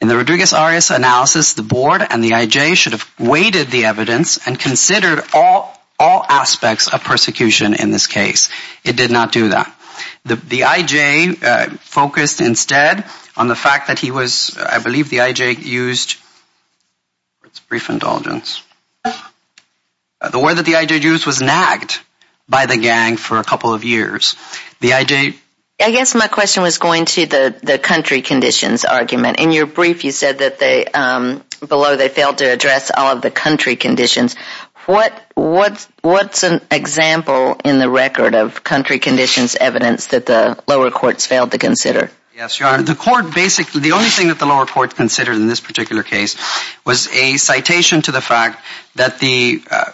In 0.00 0.08
the 0.08 0.16
Rodriguez-Arias 0.16 0.90
analysis, 0.90 1.54
the 1.54 1.62
board 1.62 2.02
and 2.02 2.22
the 2.22 2.32
IJ 2.32 2.76
should 2.76 2.92
have 2.92 3.08
weighted 3.18 3.68
the 3.68 3.86
evidence 3.86 4.46
and 4.46 4.58
considered 4.58 5.24
all 5.32 5.74
all 5.98 6.26
aspects 6.28 6.92
of 6.92 7.02
persecution 7.02 7.72
in 7.72 7.90
this 7.90 8.06
case. 8.06 8.50
It 8.84 8.96
did 8.96 9.10
not 9.10 9.32
do 9.32 9.48
that. 9.48 9.74
The 10.26 10.36
the 10.36 10.60
IJ 10.60 11.42
uh, 11.42 11.70
focused 11.78 12.42
instead 12.42 13.06
on 13.34 13.48
the 13.48 13.54
fact 13.54 13.86
that 13.86 13.98
he 13.98 14.10
was, 14.10 14.58
I 14.58 14.78
believe 14.80 15.08
the 15.08 15.18
IJ 15.18 15.64
used, 15.64 16.16
brief 17.68 17.88
indulgence, 17.88 18.62
uh, 19.04 20.28
the 20.30 20.38
word 20.38 20.56
that 20.56 20.66
the 20.66 20.72
IJ 20.72 21.02
used 21.02 21.24
was 21.24 21.40
nagged 21.40 21.98
by 22.48 22.66
the 22.66 22.76
gang 22.76 23.16
for 23.16 23.38
a 23.38 23.44
couple 23.44 23.72
of 23.74 23.84
years. 23.84 24.36
The 24.80 24.90
IJ... 24.90 25.36
I 25.78 25.90
guess 25.90 26.14
my 26.14 26.26
question 26.26 26.62
was 26.62 26.78
going 26.78 27.04
to 27.04 27.26
the 27.26 27.78
country 27.82 28.22
conditions 28.22 28.86
argument. 28.86 29.40
In 29.40 29.52
your 29.52 29.66
brief 29.66 30.04
you 30.04 30.10
said 30.10 30.38
that 30.38 30.58
they, 30.58 30.86
um, 30.86 31.44
below 31.66 31.96
they 31.96 32.08
failed 32.08 32.38
to 32.38 32.46
address 32.46 32.90
all 32.96 33.12
of 33.12 33.20
the 33.20 33.30
country 33.30 33.76
conditions. 33.76 34.36
What 34.86 35.12
what 35.34 35.86
what's 36.00 36.44
an 36.44 36.60
example 36.70 37.60
in 37.64 37.78
the 37.78 37.90
record 37.90 38.34
of 38.34 38.62
country 38.62 39.00
conditions 39.00 39.56
evidence 39.56 40.08
that 40.08 40.26
the 40.26 40.62
lower 40.68 40.90
courts 40.90 41.26
failed 41.26 41.52
to 41.52 41.58
consider? 41.58 42.10
Yes, 42.34 42.60
Your 42.60 42.68
Honor. 42.68 42.82
The 42.82 42.94
court 42.94 43.34
basically, 43.34 43.80
the 43.80 43.92
only 43.92 44.08
thing 44.08 44.28
that 44.28 44.38
the 44.38 44.46
lower 44.46 44.66
court 44.66 44.94
considered 44.94 45.36
in 45.36 45.46
this 45.46 45.60
particular 45.60 46.02
case 46.02 46.36
was 46.84 47.08
a 47.08 47.36
citation 47.36 48.02
to 48.02 48.12
the 48.12 48.20
fact 48.20 48.62
that 48.94 49.18
the 49.18 49.62
uh, 49.70 49.92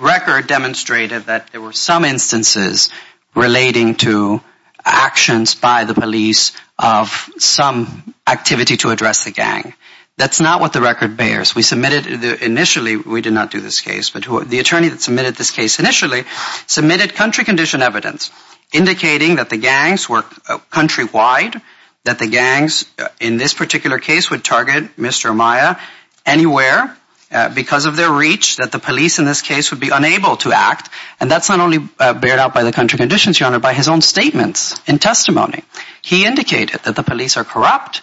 record 0.00 0.46
demonstrated 0.46 1.24
that 1.24 1.52
there 1.52 1.60
were 1.60 1.72
some 1.72 2.04
instances 2.04 2.90
relating 3.34 3.94
to 3.96 4.40
actions 4.84 5.54
by 5.54 5.84
the 5.84 5.94
police 5.94 6.52
of 6.78 7.28
some 7.38 8.14
activity 8.26 8.76
to 8.78 8.90
address 8.90 9.24
the 9.24 9.30
gang. 9.30 9.74
That's 10.16 10.40
not 10.40 10.60
what 10.60 10.72
the 10.72 10.80
record 10.80 11.16
bears. 11.16 11.54
We 11.54 11.62
submitted 11.62 12.42
initially, 12.42 12.96
we 12.96 13.22
did 13.22 13.32
not 13.32 13.50
do 13.50 13.60
this 13.60 13.80
case, 13.80 14.10
but 14.10 14.24
the 14.48 14.58
attorney 14.58 14.88
that 14.88 15.00
submitted 15.00 15.36
this 15.36 15.50
case 15.50 15.78
initially 15.78 16.24
submitted 16.66 17.14
country 17.14 17.44
condition 17.44 17.82
evidence 17.82 18.30
indicating 18.72 19.36
that 19.36 19.50
the 19.50 19.56
gangs 19.56 20.08
were 20.08 20.24
uh, 20.48 20.58
countrywide, 20.70 21.60
that 22.04 22.18
the 22.18 22.28
gangs 22.28 22.84
uh, 22.98 23.08
in 23.18 23.36
this 23.36 23.54
particular 23.54 23.98
case 23.98 24.30
would 24.30 24.44
target 24.44 24.96
Mr. 24.96 25.30
Amaya 25.30 25.80
anywhere 26.24 26.96
Uh, 27.32 27.48
because 27.48 27.86
of 27.86 27.94
their 27.94 28.10
reach, 28.10 28.56
that 28.56 28.72
the 28.72 28.80
police 28.80 29.20
in 29.20 29.24
this 29.24 29.40
case 29.40 29.70
would 29.70 29.78
be 29.78 29.90
unable 29.90 30.36
to 30.36 30.52
act. 30.52 30.90
And 31.20 31.30
that's 31.30 31.48
not 31.48 31.60
only 31.60 31.78
uh, 32.00 32.12
bared 32.12 32.40
out 32.40 32.54
by 32.54 32.64
the 32.64 32.72
country 32.72 32.96
conditions, 32.96 33.38
Your 33.38 33.46
Honor, 33.46 33.60
by 33.60 33.72
his 33.72 33.86
own 33.86 34.00
statements 34.00 34.80
in 34.88 34.98
testimony. 34.98 35.62
He 36.02 36.26
indicated 36.26 36.80
that 36.80 36.96
the 36.96 37.04
police 37.04 37.36
are 37.36 37.44
corrupt. 37.44 38.02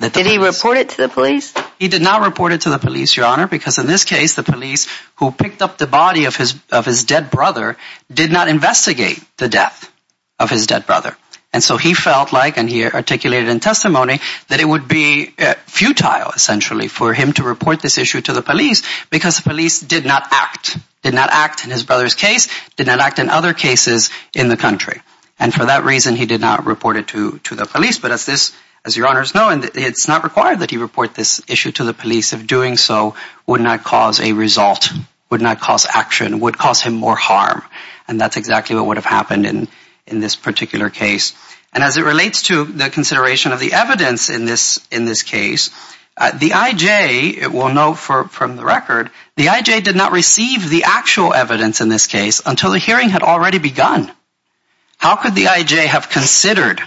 Did 0.00 0.26
he 0.26 0.38
report 0.38 0.76
it 0.76 0.88
to 0.90 0.96
the 0.96 1.08
police? 1.08 1.54
He 1.78 1.86
did 1.86 2.02
not 2.02 2.22
report 2.22 2.50
it 2.50 2.62
to 2.62 2.70
the 2.70 2.80
police, 2.80 3.16
Your 3.16 3.26
Honor, 3.26 3.46
because 3.46 3.78
in 3.78 3.86
this 3.86 4.04
case, 4.04 4.34
the 4.34 4.42
police 4.42 4.88
who 5.16 5.30
picked 5.30 5.62
up 5.62 5.78
the 5.78 5.86
body 5.86 6.24
of 6.24 6.34
his 6.34 6.56
of 6.72 6.84
his 6.84 7.04
dead 7.04 7.30
brother 7.30 7.76
did 8.12 8.32
not 8.32 8.48
investigate 8.48 9.22
the 9.36 9.48
death 9.48 9.88
of 10.40 10.50
his 10.50 10.66
dead 10.66 10.84
brother. 10.84 11.16
And 11.54 11.62
so 11.62 11.76
he 11.76 11.94
felt 11.94 12.32
like, 12.32 12.58
and 12.58 12.68
he 12.68 12.84
articulated 12.84 13.48
in 13.48 13.60
testimony, 13.60 14.18
that 14.48 14.58
it 14.58 14.64
would 14.66 14.88
be 14.88 15.32
uh, 15.38 15.54
futile, 15.66 16.32
essentially, 16.34 16.88
for 16.88 17.14
him 17.14 17.32
to 17.34 17.44
report 17.44 17.80
this 17.80 17.96
issue 17.96 18.20
to 18.22 18.32
the 18.32 18.42
police 18.42 18.82
because 19.08 19.36
the 19.36 19.48
police 19.48 19.78
did 19.78 20.04
not 20.04 20.26
act, 20.32 20.76
did 21.02 21.14
not 21.14 21.30
act 21.30 21.64
in 21.64 21.70
his 21.70 21.84
brother's 21.84 22.16
case, 22.16 22.48
did 22.74 22.88
not 22.88 22.98
act 22.98 23.20
in 23.20 23.30
other 23.30 23.54
cases 23.54 24.10
in 24.34 24.48
the 24.48 24.56
country. 24.56 25.00
And 25.38 25.54
for 25.54 25.66
that 25.66 25.84
reason, 25.84 26.16
he 26.16 26.26
did 26.26 26.40
not 26.40 26.66
report 26.66 26.96
it 26.96 27.06
to 27.06 27.38
the 27.54 27.66
police. 27.66 28.00
But 28.00 28.10
as 28.10 28.26
this, 28.26 28.52
as 28.84 28.96
Your 28.96 29.06
Honors 29.06 29.32
know, 29.32 29.48
and 29.48 29.64
it's 29.76 30.08
not 30.08 30.24
required 30.24 30.58
that 30.58 30.72
he 30.72 30.76
report 30.76 31.14
this 31.14 31.40
issue 31.46 31.70
to 31.70 31.84
the 31.84 31.94
police 31.94 32.32
if 32.32 32.48
doing 32.48 32.76
so 32.76 33.14
would 33.46 33.60
not 33.60 33.84
cause 33.84 34.18
a 34.18 34.32
result, 34.32 34.92
would 35.30 35.40
not 35.40 35.60
cause 35.60 35.86
action, 35.88 36.40
would 36.40 36.58
cause 36.58 36.82
him 36.82 36.94
more 36.94 37.14
harm. 37.14 37.62
And 38.08 38.20
that's 38.20 38.36
exactly 38.36 38.74
what 38.74 38.86
would 38.86 38.96
have 38.96 39.04
happened 39.04 39.68
in 40.06 40.20
this 40.20 40.36
particular 40.36 40.90
case. 40.90 41.34
And 41.72 41.82
as 41.82 41.96
it 41.96 42.04
relates 42.04 42.42
to 42.44 42.64
the 42.64 42.90
consideration 42.90 43.52
of 43.52 43.60
the 43.60 43.72
evidence 43.72 44.30
in 44.30 44.44
this 44.44 44.80
in 44.90 45.04
this 45.04 45.22
case, 45.22 45.70
uh, 46.16 46.30
the 46.30 46.52
I.J. 46.52 47.48
will 47.48 47.74
note 47.74 47.94
from 47.94 48.56
the 48.56 48.64
record, 48.64 49.10
the 49.36 49.48
I.J. 49.48 49.80
did 49.80 49.96
not 49.96 50.12
receive 50.12 50.68
the 50.68 50.84
actual 50.84 51.34
evidence 51.34 51.80
in 51.80 51.88
this 51.88 52.06
case 52.06 52.40
until 52.46 52.70
the 52.70 52.78
hearing 52.78 53.08
had 53.08 53.24
already 53.24 53.58
begun. 53.58 54.12
How 54.96 55.16
could 55.16 55.34
the 55.34 55.48
I.J. 55.48 55.88
have 55.88 56.08
considered 56.08 56.80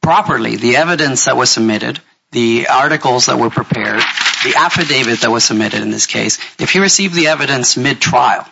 properly 0.00 0.54
the 0.56 0.76
evidence 0.76 1.24
that 1.24 1.36
was 1.36 1.50
submitted, 1.50 2.00
the 2.30 2.68
articles 2.68 3.26
that 3.26 3.38
were 3.38 3.50
prepared, 3.50 4.00
the 4.44 4.54
affidavit 4.56 5.22
that 5.22 5.30
was 5.30 5.44
submitted 5.44 5.82
in 5.82 5.90
this 5.90 6.06
case, 6.06 6.38
if 6.60 6.70
he 6.70 6.78
received 6.78 7.14
the 7.14 7.26
evidence 7.26 7.76
mid-trial? 7.76 8.46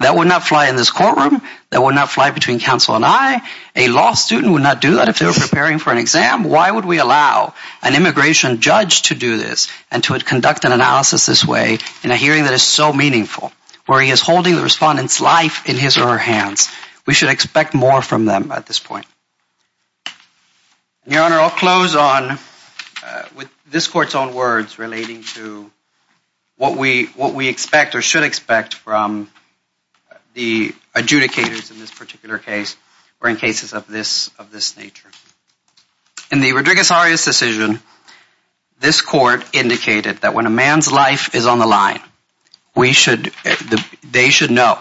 That 0.00 0.14
would 0.14 0.28
not 0.28 0.46
fly 0.46 0.68
in 0.68 0.76
this 0.76 0.90
courtroom. 0.90 1.40
That 1.70 1.82
would 1.82 1.94
not 1.94 2.10
fly 2.10 2.30
between 2.30 2.60
counsel 2.60 2.96
and 2.96 3.04
I. 3.04 3.40
A 3.74 3.88
law 3.88 4.12
student 4.12 4.52
would 4.52 4.62
not 4.62 4.82
do 4.82 4.96
that 4.96 5.08
if 5.08 5.18
they 5.18 5.26
were 5.26 5.32
preparing 5.32 5.78
for 5.78 5.90
an 5.90 5.96
exam. 5.96 6.44
Why 6.44 6.70
would 6.70 6.84
we 6.84 6.98
allow 6.98 7.54
an 7.82 7.94
immigration 7.94 8.60
judge 8.60 9.02
to 9.02 9.14
do 9.14 9.38
this 9.38 9.68
and 9.90 10.04
to 10.04 10.18
conduct 10.18 10.64
an 10.64 10.72
analysis 10.72 11.24
this 11.24 11.46
way 11.46 11.78
in 12.02 12.10
a 12.10 12.16
hearing 12.16 12.44
that 12.44 12.52
is 12.52 12.62
so 12.62 12.92
meaningful, 12.92 13.52
where 13.86 14.00
he 14.00 14.10
is 14.10 14.20
holding 14.20 14.54
the 14.54 14.62
respondent's 14.62 15.20
life 15.22 15.66
in 15.66 15.76
his 15.76 15.96
or 15.96 16.08
her 16.08 16.18
hands? 16.18 16.70
We 17.06 17.14
should 17.14 17.30
expect 17.30 17.72
more 17.72 18.02
from 18.02 18.26
them 18.26 18.52
at 18.52 18.66
this 18.66 18.78
point. 18.78 19.06
Your 21.06 21.22
Honor, 21.22 21.36
I'll 21.36 21.50
close 21.50 21.94
on, 21.96 22.38
uh, 23.04 23.22
with 23.34 23.48
this 23.70 23.86
Court's 23.86 24.14
own 24.14 24.34
words 24.34 24.78
relating 24.78 25.22
to 25.22 25.70
what 26.56 26.76
we 26.76 27.06
what 27.06 27.32
we 27.32 27.48
expect 27.48 27.94
or 27.94 28.02
should 28.02 28.24
expect 28.24 28.74
from 28.74 29.30
the 30.36 30.74
adjudicators 30.94 31.70
in 31.70 31.80
this 31.80 31.90
particular 31.90 32.38
case 32.38 32.76
or 33.20 33.30
in 33.30 33.36
cases 33.36 33.72
of 33.72 33.88
this 33.88 34.30
of 34.38 34.52
this 34.52 34.76
nature. 34.76 35.08
In 36.30 36.40
the 36.40 36.52
Rodriguez-Arias 36.52 37.24
decision, 37.24 37.80
this 38.78 39.00
Court 39.00 39.42
indicated 39.54 40.18
that 40.18 40.34
when 40.34 40.44
a 40.46 40.50
man's 40.50 40.92
life 40.92 41.34
is 41.34 41.46
on 41.46 41.58
the 41.58 41.66
line, 41.66 42.00
we 42.74 42.92
should, 42.92 43.32
they 44.10 44.28
should 44.28 44.50
know 44.50 44.78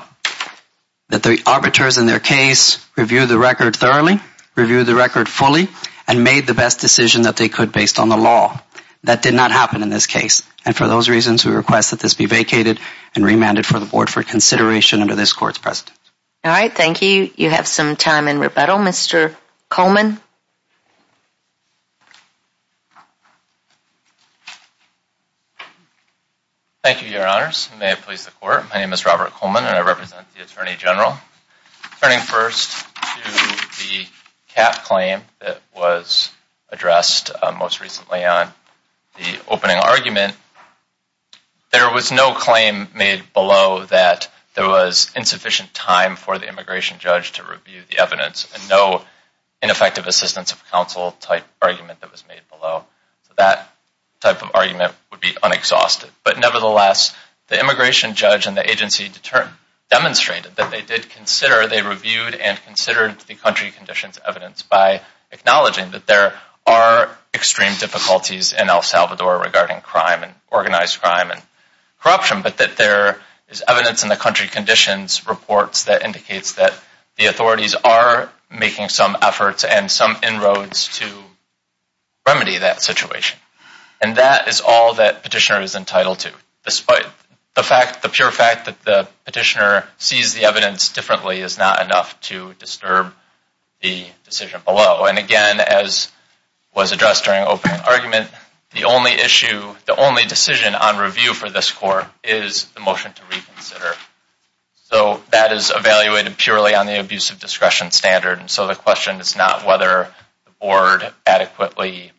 that 1.09 1.23
the 1.23 1.41
arbiters 1.45 1.97
in 1.97 2.05
their 2.05 2.19
case 2.19 2.85
reviewed 2.97 3.29
the 3.29 3.37
record 3.37 3.75
thoroughly, 3.75 4.19
reviewed 4.55 4.87
the 4.87 4.95
record 4.95 5.29
fully, 5.29 5.69
and 6.07 6.23
made 6.23 6.47
the 6.47 6.53
best 6.53 6.79
decision 6.79 7.21
that 7.21 7.37
they 7.37 7.47
could 7.47 7.71
based 7.71 7.99
on 7.99 8.09
the 8.09 8.17
law. 8.17 8.59
That 9.03 9.21
did 9.21 9.35
not 9.35 9.51
happen 9.51 9.83
in 9.83 9.89
this 9.89 10.07
case. 10.07 10.43
And 10.65 10.75
for 10.75 10.87
those 10.87 11.09
reasons, 11.09 11.45
we 11.45 11.51
request 11.51 11.91
that 11.91 11.99
this 11.99 12.15
be 12.15 12.25
vacated 12.25 12.79
and 13.13 13.23
remanded 13.23 13.65
for 13.65 13.79
the 13.79 13.85
Board 13.85 14.09
for 14.09 14.23
consideration 14.23 15.01
under 15.01 15.15
this 15.15 15.31
Court's 15.31 15.59
precedent. 15.59 15.97
All 16.43 16.51
right. 16.51 16.73
Thank 16.73 17.01
you. 17.01 17.31
You 17.35 17.49
have 17.51 17.67
some 17.67 17.95
time 17.95 18.27
in 18.27 18.39
rebuttal. 18.39 18.77
Mr. 18.77 19.35
Coleman? 19.69 20.19
Thank 26.83 27.01
you, 27.01 27.09
Your 27.09 27.27
Honors. 27.27 27.69
May 27.79 27.93
it 27.93 28.01
please 28.01 28.25
the 28.25 28.31
Court. 28.31 28.63
My 28.71 28.79
name 28.79 28.93
is 28.93 29.05
Robert 29.07 29.31
Coleman, 29.31 29.63
and 29.63 29.75
I 29.75 29.81
represent 29.81 30.25
the 30.35 30.43
Attorney 30.43 30.75
General. 30.75 31.17
Turning 31.99 32.19
first 32.19 32.85
to 32.95 33.31
the 33.81 34.05
CAT 34.49 34.83
claim 34.83 35.21
that 35.39 35.61
was 35.75 36.31
addressed 36.69 37.31
uh, 37.41 37.51
most 37.51 37.81
recently 37.81 38.23
on 38.23 38.49
the 39.17 39.39
opening 39.47 39.77
argument, 39.77 40.35
there 41.75 41.91
was 41.91 42.09
no 42.09 42.33
claim 42.33 42.87
made 42.95 43.21
below 43.33 43.83
that 43.87 44.31
there 44.53 44.69
was 44.69 45.11
insufficient 45.13 45.73
time 45.73 46.15
for 46.15 46.39
the 46.39 46.47
immigration 46.47 46.99
judge 46.99 47.33
to 47.33 47.43
review 47.43 47.81
the 47.89 47.99
evidence 47.99 48.47
and 48.53 48.69
no 48.69 49.01
ineffective 49.61 50.07
assistance 50.07 50.53
of 50.53 50.71
counsel 50.71 51.11
type 51.19 51.43
argument 51.61 51.99
that 51.99 52.13
was 52.13 52.23
made 52.29 52.39
below. 52.49 52.85
So 53.27 53.33
that 53.35 53.69
type 54.21 54.41
of 54.41 54.51
argument 54.53 54.93
would 55.11 55.19
be 55.19 55.35
unexhausted. 55.43 56.09
But 56.23 56.39
nevertheless, 56.39 57.13
the 57.49 57.59
immigration 57.59 58.15
judge 58.15 58.47
and 58.47 58.55
the 58.55 58.71
agency 58.71 59.11
demonstrated 59.91 60.55
that 60.55 60.71
they 60.71 60.81
did 60.81 61.09
consider, 61.09 61.67
they 61.67 61.81
reviewed 61.81 62.35
and 62.35 62.57
considered 62.63 63.19
the 63.27 63.35
country 63.35 63.71
conditions 63.71 64.17
evidence 64.25 64.61
by 64.61 65.01
acknowledging 65.29 65.91
that 65.91 66.07
there 66.07 66.39
are 66.65 67.09
extreme 67.33 67.73
difficulties 67.79 68.53
in 68.53 68.69
El 68.69 68.81
Salvador 68.81 69.39
regarding 69.39 69.81
crime 69.81 70.23
and 70.23 70.33
organized 70.49 71.01
crime 71.01 71.31
and 71.31 71.41
corruption, 72.05 72.41
but 72.43 72.57
that 72.57 72.77
there 72.77 73.19
is 73.49 73.63
evidence 73.67 74.03
in 74.03 74.09
the 74.09 74.15
country 74.15 74.47
conditions 74.47 75.27
reports 75.27 75.85
that 75.85 76.03
indicates 76.03 76.53
that 76.53 76.73
the 77.17 77.25
authorities 77.25 77.73
are 77.73 78.29
making 78.51 78.89
some 78.89 79.17
efforts 79.21 79.63
and 79.63 79.89
some 79.89 80.15
inroads 80.21 80.99
to 80.99 81.05
remedy 82.27 82.59
that 82.59 82.81
situation. 82.81 83.39
And 84.01 84.17
that 84.17 84.47
is 84.47 84.61
all 84.61 84.95
that 84.95 85.23
petitioner 85.23 85.61
is 85.61 85.75
entitled 85.75 86.19
to. 86.19 86.31
Despite 86.63 87.05
the 87.55 88.09
pure 88.11 88.31
fact 88.31 88.65
that 88.65 88.81
the 88.83 89.07
petitioner 89.23 89.85
sees 89.97 90.33
the 90.33 90.45
evidence 90.45 90.89
differently 90.89 91.39
is 91.39 91.57
not 91.57 91.83
enough 91.83 92.19
to 92.21 92.53
disturb 92.59 93.13
the 93.81 94.05
decision 94.25 94.61
below. 94.65 95.05
And 95.05 95.17
again, 95.17 95.59
as 95.59 96.11
was 96.75 96.91
addressed 96.91 97.23
during 97.25 97.43
opening 97.43 97.79
argument, 97.81 98.29
the 98.75 98.83
only 98.83 99.11
issue, 99.11 99.73
the 99.85 99.95
only 99.95 100.25
decision 100.25 100.75
on 100.75 100.97
review 100.97 101.33
for 101.33 101.49
this 101.49 101.71
court 101.71 102.05
is 102.23 102.65
the 102.75 102.81
motion 102.81 103.13
to 103.13 103.21
reconsider. 103.31 103.93
So 104.91 105.21
that 105.31 105.51
is 105.51 105.71
evaluated 105.73 106.37
purely 106.37 106.75
on 106.75 106.85
the 106.85 106.99
abuse 106.99 107.31
of 107.31 107.39
discretion 107.39 107.91
standard. 107.91 108.39
And 108.39 108.51
so 108.51 108.67
the 108.67 108.75
question 108.75 109.19
is 109.19 109.35
not 109.35 109.65
whether 109.65 110.13
the 110.45 110.51
board 110.59 111.09
adequately 111.25 112.11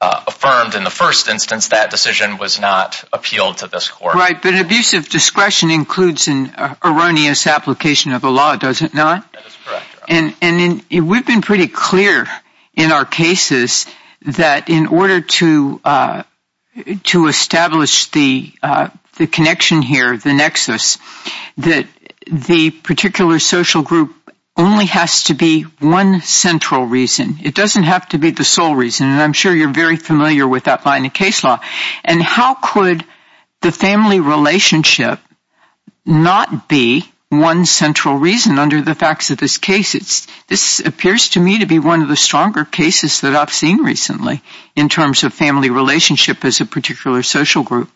uh, 0.00 0.22
affirmed 0.26 0.74
in 0.74 0.84
the 0.84 0.90
first 0.90 1.28
instance 1.28 1.68
that 1.68 1.90
decision 1.90 2.36
was 2.36 2.60
not 2.60 3.02
appealed 3.12 3.58
to 3.58 3.66
this 3.66 3.88
court. 3.88 4.14
Right, 4.14 4.40
but 4.40 4.54
abuse 4.54 4.92
of 4.92 5.08
discretion 5.08 5.70
includes 5.70 6.28
an 6.28 6.50
uh, 6.50 6.74
erroneous 6.84 7.46
application 7.46 8.12
of 8.12 8.20
the 8.20 8.30
law, 8.30 8.56
does 8.56 8.82
it 8.82 8.92
not? 8.92 9.30
That 9.32 9.46
is 9.46 9.56
correct. 9.64 9.86
And 10.92 11.08
we've 11.08 11.26
been 11.26 11.42
pretty 11.42 11.68
clear 11.68 12.26
in 12.74 12.92
our 12.92 13.04
cases 13.04 13.86
that 14.22 14.68
in 14.68 14.86
order 14.86 15.20
to 15.20 15.80
uh 15.84 16.22
to 17.04 17.26
establish 17.26 18.06
the 18.10 18.52
uh 18.62 18.88
the 19.16 19.26
connection 19.26 19.82
here, 19.82 20.16
the 20.16 20.32
nexus, 20.32 20.98
that 21.58 21.86
the 22.30 22.70
particular 22.70 23.38
social 23.38 23.82
group 23.82 24.14
only 24.56 24.86
has 24.86 25.24
to 25.24 25.34
be 25.34 25.62
one 25.62 26.20
central 26.20 26.84
reason. 26.84 27.38
It 27.42 27.54
doesn't 27.54 27.84
have 27.84 28.08
to 28.10 28.18
be 28.18 28.30
the 28.30 28.44
sole 28.44 28.74
reason. 28.74 29.06
And 29.06 29.20
I'm 29.22 29.32
sure 29.32 29.54
you're 29.54 29.72
very 29.72 29.96
familiar 29.96 30.46
with 30.46 30.64
that 30.64 30.84
line 30.84 31.06
of 31.06 31.12
case 31.12 31.44
law. 31.44 31.60
And 32.04 32.20
how 32.20 32.54
could 32.54 33.04
the 33.60 33.70
family 33.70 34.18
relationship 34.18 35.20
not 36.04 36.68
be 36.68 37.08
one 37.30 37.66
central 37.66 38.16
reason 38.16 38.58
under 38.58 38.80
the 38.80 38.94
facts 38.94 39.30
of 39.30 39.38
this 39.38 39.58
case? 39.58 40.26
This 40.46 40.80
appears 40.80 41.30
to 41.30 41.40
me 41.40 41.58
to 41.58 41.66
be 41.66 41.78
one 41.78 42.02
of 42.02 42.08
the 42.08 42.16
stronger 42.16 42.64
cases 42.64 43.20
that 43.20 43.34
I've 43.34 43.52
seen 43.52 43.82
recently 43.82 44.42
in 44.74 44.88
terms 44.88 45.24
of 45.24 45.34
family 45.34 45.70
relationship 45.70 46.44
as 46.44 46.60
a 46.60 46.66
particular 46.66 47.22
social 47.22 47.62
group. 47.62 47.90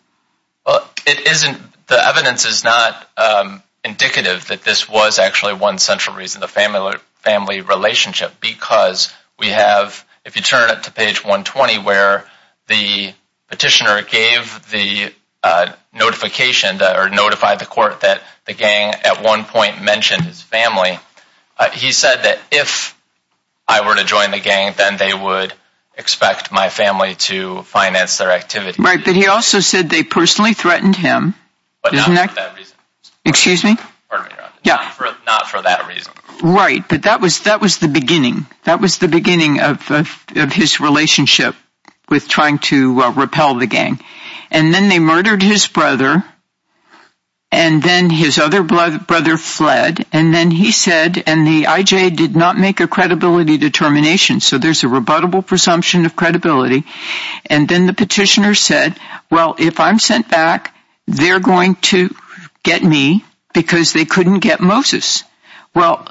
Well, 0.65 0.87
it 1.05 1.27
isn't, 1.27 1.57
the 1.87 2.07
evidence 2.07 2.45
is 2.45 2.63
not 2.63 3.07
um, 3.17 3.63
indicative 3.83 4.47
that 4.47 4.63
this 4.63 4.87
was 4.87 5.19
actually 5.19 5.55
one 5.55 5.77
central 5.77 6.15
reason, 6.15 6.41
the 6.41 6.47
family 6.47 6.97
family 7.23 7.61
relationship, 7.61 8.33
because 8.41 9.13
we 9.39 9.47
have, 9.47 10.05
if 10.25 10.35
you 10.35 10.41
turn 10.41 10.69
it 10.69 10.83
to 10.83 10.91
page 10.91 11.23
120 11.23 11.79
where 11.79 12.25
the 12.67 13.13
petitioner 13.47 14.01
gave 14.01 14.69
the 14.71 15.13
Uh, 15.43 15.73
notification 15.93 16.81
or 16.81 17.09
notified 17.09 17.59
the 17.59 17.65
court 17.65 17.99
that 17.99 18.21
the 18.45 18.53
gang 18.53 18.93
at 19.03 19.21
one 19.21 19.43
point 19.43 19.81
mentioned 19.81 20.23
his 20.23 20.41
family, 20.41 20.97
uh, 21.57 21.69
he 21.69 21.91
said 21.91 22.23
that 22.23 22.39
if 22.49 22.97
I 23.67 23.85
were 23.85 23.95
to 23.95 24.05
join 24.05 24.31
the 24.31 24.39
gang, 24.39 24.73
then 24.77 24.97
they 24.97 25.13
would 25.13 25.53
expect 25.97 26.51
my 26.51 26.69
family 26.69 27.15
to 27.15 27.61
finance 27.63 28.17
their 28.17 28.31
activity. 28.31 28.81
Right, 28.81 29.03
but 29.03 29.15
he 29.15 29.27
also 29.27 29.59
said 29.59 29.89
they 29.89 30.03
personally 30.03 30.53
threatened 30.53 30.95
him. 30.95 31.35
But 31.81 31.93
not 31.93 32.29
for 32.29 32.35
that 32.35 32.55
reason. 32.57 32.75
Excuse 33.25 33.63
me? 33.63 33.75
Pardon 34.09 34.27
me, 34.27 34.33
Your 34.35 34.43
Honor. 34.43 34.53
Yeah. 34.63 34.93
Not 35.25 35.47
for 35.49 35.61
that 35.61 35.87
reason. 35.87 36.13
Right, 36.41 36.87
but 36.87 37.03
that 37.03 37.21
was 37.21 37.77
the 37.77 37.87
beginning. 37.87 38.45
That 38.63 38.81
was 38.81 38.97
the 38.97 39.07
beginning 39.07 39.59
of 39.59 39.87
his 40.33 40.79
relationship 40.79 41.55
with 42.09 42.27
trying 42.27 42.59
to 42.59 43.01
uh, 43.01 43.11
repel 43.11 43.55
the 43.55 43.67
gang. 43.67 43.99
And 44.53 44.73
then 44.73 44.87
they 44.87 44.99
murdered 44.99 45.43
his 45.43 45.67
brother, 45.67 46.23
and 47.51 47.83
then 47.83 48.09
his 48.09 48.39
other 48.39 48.63
brother 48.63 49.37
fled, 49.37 50.05
and 50.11 50.33
then 50.33 50.49
he 50.49 50.71
said, 50.71 51.21
and 51.27 51.45
the 51.45 51.63
IJ 51.63 52.15
did 52.15 52.35
not 52.35 52.57
make 52.57 52.79
a 52.79 52.87
credibility 52.87 53.57
determination, 53.57 54.39
so 54.39 54.57
there's 54.57 54.83
a 54.83 54.87
rebuttable 54.87 55.45
presumption 55.45 56.05
of 56.05 56.15
credibility. 56.15 56.83
And 57.47 57.67
then 57.67 57.85
the 57.85 57.93
petitioner 57.93 58.55
said, 58.55 58.95
well, 59.29 59.55
if 59.59 59.79
I'm 59.79 59.99
sent 59.99 60.29
back, 60.29 60.75
they're 61.05 61.39
going 61.39 61.75
to 61.93 62.09
get 62.63 62.83
me 62.83 63.23
because 63.53 63.93
they 63.93 64.05
couldn't 64.05 64.39
get 64.39 64.59
Moses. 64.59 65.23
Well, 65.75 66.07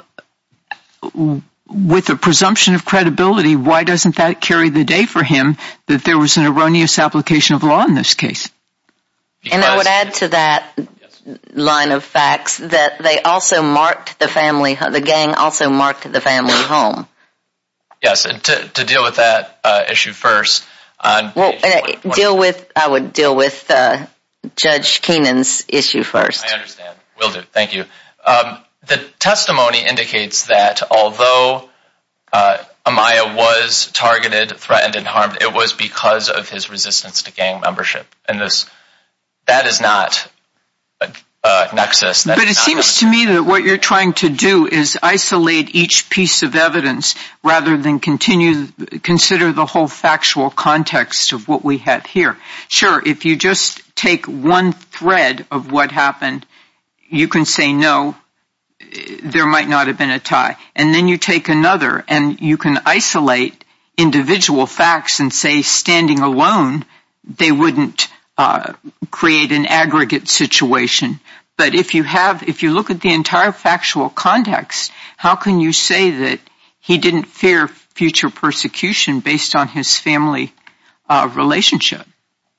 with 1.73 2.11
a 2.11 2.17
presumption 2.17 2.75
of 2.75 2.85
credibility, 2.85 3.57
why 3.57 3.85
doesn't 3.85 4.17
that 4.17 4.41
carry 4.41 4.69
the 4.69 4.85
day 4.85 5.07
for 5.07 5.23
him 5.23 5.57
that 5.87 6.05
there 6.05 6.19
was 6.19 6.37
an 6.37 6.47
erroneous 6.47 6.99
application 6.99 7.57
of 7.57 7.63
law 7.63 7.85
in 7.85 7.95
this 7.95 8.15
case? 8.15 8.51
And 9.51 9.65
I 9.65 9.77
would 9.77 9.87
add 9.87 10.15
to 10.15 10.29
that 10.29 10.79
line 11.53 11.93
of 11.93 12.05
facts 12.05 12.59
that 12.59 13.03
they 13.03 13.21
also 13.23 13.63
marked 13.63 14.19
the 14.19 14.29
family, 14.29 14.75
the 14.75 15.01
gang 15.01 15.35
also 15.35 15.71
marked 15.71 16.11
the 16.11 16.21
family 16.21 16.53
home. 16.53 17.07
Yes, 18.03 18.25
and 18.25 18.43
to 18.43 18.85
deal 18.85 19.05
with 19.05 19.17
that 19.17 19.59
uh, 19.63 19.85
issue 19.89 20.13
first. 20.13 20.65
Well, 21.03 21.31
uh, 21.37 22.11
deal 22.15 22.37
with, 22.37 22.71
I 22.77 22.89
would 22.89 23.13
deal 23.13 23.35
with 23.35 23.71
uh, 23.71 24.07
Judge 24.57 25.03
Keenan's 25.03 25.65
issue 25.69 26.03
first. 26.03 26.45
I 26.47 26.55
understand. 26.55 26.97
Will 27.21 27.33
do. 27.33 27.43
Thank 27.53 27.75
you. 27.75 27.85
Um, 28.25 28.59
The 28.87 28.99
testimony 29.19 29.87
indicates 29.87 30.47
that 30.47 30.83
although 30.91 31.69
uh, 32.33 32.59
Amaya 32.85 33.37
was 33.37 33.91
targeted, 33.93 34.57
threatened, 34.57 34.97
and 34.97 35.07
harmed, 35.07 35.39
it 35.41 35.53
was 35.53 35.73
because 35.73 36.29
of 36.29 36.49
his 36.49 36.69
resistance 36.69 37.23
to 37.23 37.33
gang 37.33 37.61
membership. 37.61 38.07
And 38.29 38.41
this 38.41 38.67
that 39.47 39.67
is 39.67 39.81
not 39.81 40.29
a 41.45 41.75
nexus. 41.75 42.25
But 42.25 42.39
it 42.39 42.57
seems 42.57 43.01
to 43.01 43.11
me 43.11 43.27
that 43.27 43.43
what 43.43 43.65
you're 43.65 43.77
trying 43.77 44.13
to 44.15 44.29
do 44.29 44.67
is 44.67 44.99
isolate 45.03 45.75
each 45.75 46.09
piece 46.09 46.43
of 46.43 46.55
evidence 46.55 47.17
rather 47.43 47.77
than 47.77 47.99
continue 47.99 48.69
consider 49.03 49.53
the 49.53 49.67
whole 49.67 49.89
factual 49.89 50.51
context 50.51 51.33
of 51.33 51.49
what 51.49 51.65
we 51.65 51.79
have 51.79 52.07
here. 52.07 52.37
Sure, 52.69 53.03
if 53.05 53.25
you 53.25 53.37
just 53.37 53.81
take 53.97 54.27
one 54.27 54.73
thread 54.73 55.47
of 55.51 55.73
what 55.73 55.91
happened, 55.91 56.47
you 57.09 57.27
can 57.27 57.45
say 57.45 57.73
no, 57.73 58.17
there 59.23 59.47
might 59.47 59.69
not 59.69 59.87
have 59.87 59.99
been 59.99 60.11
a 60.11 60.19
tie. 60.19 60.57
And 60.75 60.95
then 60.95 61.09
you 61.09 61.19
take 61.19 61.49
another 61.49 62.05
and 62.09 62.41
you 62.41 62.57
can 62.57 62.79
isolate 62.85 63.65
individual 63.97 64.67
facts 64.67 65.21
and 65.21 65.33
say 65.33 65.63
standing 65.63 66.21
alone, 66.21 66.85
they 67.25 67.53
wouldn't 67.53 68.09
uh, 68.39 68.73
create 69.11 69.53
an 69.53 69.67
aggregate 69.67 70.29
situation. 70.29 71.21
But 71.57 71.75
if 71.75 71.95
you 71.95 72.03
have, 72.03 72.43
if 72.49 72.63
you 72.63 72.73
look 72.73 72.91
at 72.91 73.01
the 73.01 73.13
entire 73.13 73.53
factual 73.53 74.09
context, 74.09 74.91
how 75.17 75.37
can 75.37 75.61
you 75.61 75.73
say 75.73 76.11
that 76.11 76.41
he 76.81 76.99
didn't 76.99 77.25
fear 77.25 77.69
future 77.69 78.31
persecution 78.31 79.21
based 79.21 79.55
on 79.55 79.69
his 79.69 79.97
family 79.97 80.53
uh, 81.09 81.31
relationship? 81.35 82.07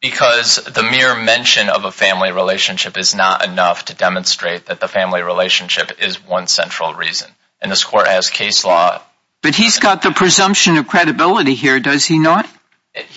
Because 0.03 0.57
the 0.57 0.83
mere 0.83 1.15
mention 1.15 1.69
of 1.69 1.85
a 1.85 1.91
family 1.91 2.33
relationship 2.33 2.97
is 2.97 3.15
not 3.15 3.45
enough 3.45 3.85
to 3.85 3.95
demonstrate 3.95 4.65
that 4.65 4.81
the 4.81 4.89
family 4.89 5.23
relationship 5.23 5.93
is 6.01 6.23
one 6.23 6.47
central 6.47 6.93
reason. 6.93 7.31
And 7.61 7.71
this 7.71 7.85
court 7.85 8.07
has 8.07 8.29
case 8.29 8.65
law. 8.65 9.01
But 9.41 9.55
he's 9.55 9.79
got 9.79 10.01
the 10.01 10.11
presumption 10.11 10.75
of 10.75 10.89
credibility 10.89 11.55
here, 11.55 11.79
does 11.79 12.05
he 12.05 12.19
not? 12.19 12.49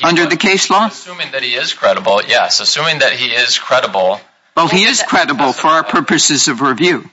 Under 0.03 0.27
the 0.27 0.37
case 0.37 0.71
law? 0.71 0.87
Assuming 0.87 1.33
that 1.33 1.43
he 1.43 1.55
is 1.55 1.75
credible, 1.75 2.21
yes. 2.27 2.61
Assuming 2.61 3.01
that 3.01 3.13
he 3.15 3.27
is 3.27 3.59
credible. 3.59 4.21
Well, 4.57 4.69
he 4.69 4.85
is 4.85 5.03
credible 5.03 5.53
for 5.53 5.67
our 5.67 5.83
purposes 5.83 6.47
of 6.47 6.61
review. 6.61 7.11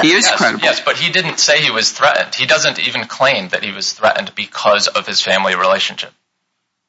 He 0.00 0.12
is 0.12 0.30
credible. 0.30 0.64
Yes, 0.64 0.80
but 0.80 0.96
he 0.96 1.12
didn't 1.12 1.38
say 1.38 1.60
he 1.60 1.70
was 1.70 1.92
threatened. 1.92 2.34
He 2.34 2.46
doesn't 2.46 2.78
even 2.78 3.04
claim 3.04 3.48
that 3.48 3.62
he 3.62 3.72
was 3.72 3.92
threatened 3.92 4.32
because 4.34 4.88
of 4.88 5.06
his 5.06 5.20
family 5.20 5.56
relationship. 5.56 6.12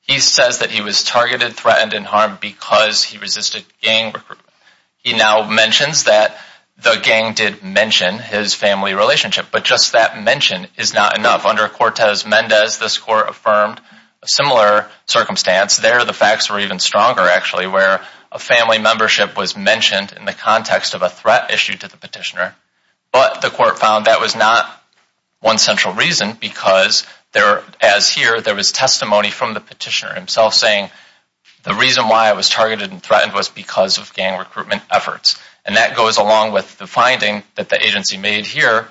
He 0.10 0.20
says 0.20 0.60
that 0.60 0.72
he 0.72 0.82
was 0.82 1.04
targeted, 1.04 1.54
threatened, 1.54 1.94
and 1.94 2.04
harmed 2.04 2.40
because 2.40 3.04
he 3.04 3.20
resisted 3.20 3.64
gang 3.80 4.08
recruitment. 4.08 4.50
He 5.04 5.14
now 5.14 5.48
mentions 5.48 6.06
that 6.06 6.36
the 6.82 6.96
gang 6.96 7.36
did 7.36 7.62
mention 7.62 8.18
his 8.18 8.56
family 8.56 8.96
relationship. 8.96 9.46
But 9.52 9.66
just 9.66 9.92
that 9.92 10.20
mention 10.20 10.66
is 10.78 10.96
not 10.96 11.16
enough. 11.16 11.46
Under 11.46 11.68
Cortez-Mendez, 11.68 12.80
this 12.80 12.98
court 12.98 13.30
affirmed 13.30 13.80
a 14.24 14.28
similar 14.28 14.90
circumstance. 15.06 15.78
There, 15.78 16.04
the 16.04 16.12
facts 16.12 16.50
were 16.50 16.60
even 16.60 16.80
stronger, 16.80 17.22
actually, 17.22 17.68
where 17.68 18.02
a 18.32 18.40
family 18.40 18.80
membership 18.80 19.38
was 19.38 19.56
mentioned 19.56 20.14
in 20.18 20.26
the 20.26 20.34
context 20.34 20.96
of 20.96 21.04
a 21.04 21.10
threat 21.10 21.54
issued 21.54 21.82
to 21.82 21.88
the 21.88 21.98
petitioner. 21.98 22.56
But 23.12 23.42
the 23.42 23.52
court 23.52 23.78
found 23.78 24.06
that 24.06 24.22
was 24.22 24.36
not 24.36 24.68
one 25.40 25.60
central 25.60 25.94
reason 25.94 26.34
because, 26.34 27.06
as 27.36 28.10
here, 28.10 28.42
there 28.42 28.56
was 28.56 28.72
testimony 28.72 29.32
from 29.32 29.54
the 29.54 29.60
petitioner 29.60 30.14
himself 30.14 30.54
saying 30.54 30.90
the 31.64 31.74
reason 31.74 32.08
why 32.08 32.30
I 32.30 32.34
was 32.34 32.50
targeted 32.50 32.92
and 32.92 33.02
threatened 33.02 33.34
was 33.34 33.50
because 33.50 33.98
of 33.98 34.14
gang 34.14 34.40
recruitment 34.40 34.82
efforts. 34.90 35.40
And 35.66 35.76
that 35.76 35.96
goes 35.96 36.18
along 36.18 36.54
with 36.54 36.78
the 36.78 36.88
finding 36.88 37.44
that 37.56 37.70
the 37.70 37.86
agency 37.86 38.18
made 38.18 38.46
here 38.46 38.88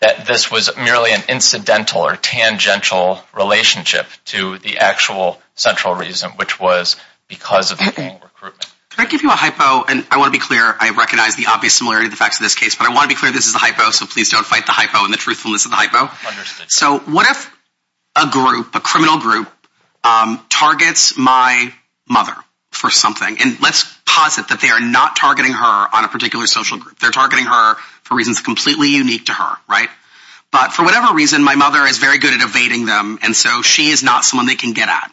that 0.00 0.26
this 0.26 0.50
was 0.50 0.74
merely 0.76 1.12
an 1.12 1.22
incidental 1.28 2.02
or 2.02 2.16
tangential 2.16 3.20
relationship 3.34 4.06
to 4.26 4.58
the 4.58 4.78
actual 4.78 5.40
central 5.54 5.94
reason, 5.94 6.30
which 6.32 6.60
was 6.60 6.96
because 7.28 7.72
of 7.72 7.78
the 7.78 7.92
gang 7.94 8.18
recruitment. 8.22 8.70
Can 8.90 9.06
I 9.06 9.10
give 9.10 9.22
you 9.22 9.30
a 9.30 9.34
hypo? 9.34 9.84
And 9.90 10.06
I 10.10 10.18
want 10.18 10.32
to 10.32 10.38
be 10.38 10.44
clear. 10.44 10.62
I 10.78 10.90
recognize 10.90 11.34
the 11.34 11.46
obvious 11.48 11.74
similarity 11.74 12.06
of 12.06 12.12
the 12.12 12.16
facts 12.16 12.38
of 12.38 12.44
this 12.44 12.54
case. 12.54 12.76
But 12.76 12.88
I 12.88 12.94
want 12.94 13.10
to 13.10 13.14
be 13.14 13.18
clear 13.18 13.32
this 13.32 13.48
is 13.48 13.54
a 13.54 13.58
hypo, 13.58 13.90
so 13.90 14.06
please 14.06 14.30
don't 14.30 14.46
fight 14.46 14.66
the 14.66 14.72
hypo 14.72 15.04
and 15.04 15.12
the 15.12 15.18
truthfulness 15.18 15.64
of 15.64 15.72
the 15.72 15.76
hypo. 15.76 16.02
Understood. 16.28 16.70
So 16.70 16.98
what 17.00 17.28
if 17.28 17.53
a 18.16 18.26
group, 18.30 18.74
a 18.74 18.80
criminal 18.80 19.18
group, 19.18 19.50
um, 20.02 20.44
targets 20.48 21.16
my 21.16 21.72
mother 22.08 22.34
for 22.70 22.90
something? 22.90 23.36
And 23.40 23.60
let's 23.60 23.84
posit 24.06 24.48
that 24.48 24.60
they 24.60 24.68
are 24.68 24.80
not 24.80 25.16
targeting 25.16 25.52
her 25.52 25.96
on 25.96 26.04
a 26.04 26.08
particular 26.08 26.46
social 26.46 26.78
group. 26.78 26.98
They're 26.98 27.10
targeting 27.10 27.46
her 27.46 27.74
for 28.02 28.16
reasons 28.16 28.40
completely 28.40 28.88
unique 28.88 29.26
to 29.26 29.32
her, 29.32 29.56
right? 29.68 29.88
But 30.52 30.72
for 30.72 30.84
whatever 30.84 31.14
reason, 31.14 31.42
my 31.42 31.56
mother 31.56 31.80
is 31.80 31.98
very 31.98 32.18
good 32.18 32.32
at 32.32 32.40
evading 32.40 32.86
them, 32.86 33.18
and 33.22 33.34
so 33.34 33.62
she 33.62 33.88
is 33.90 34.04
not 34.04 34.24
someone 34.24 34.46
they 34.46 34.54
can 34.54 34.72
get 34.72 34.88
at. 34.88 35.12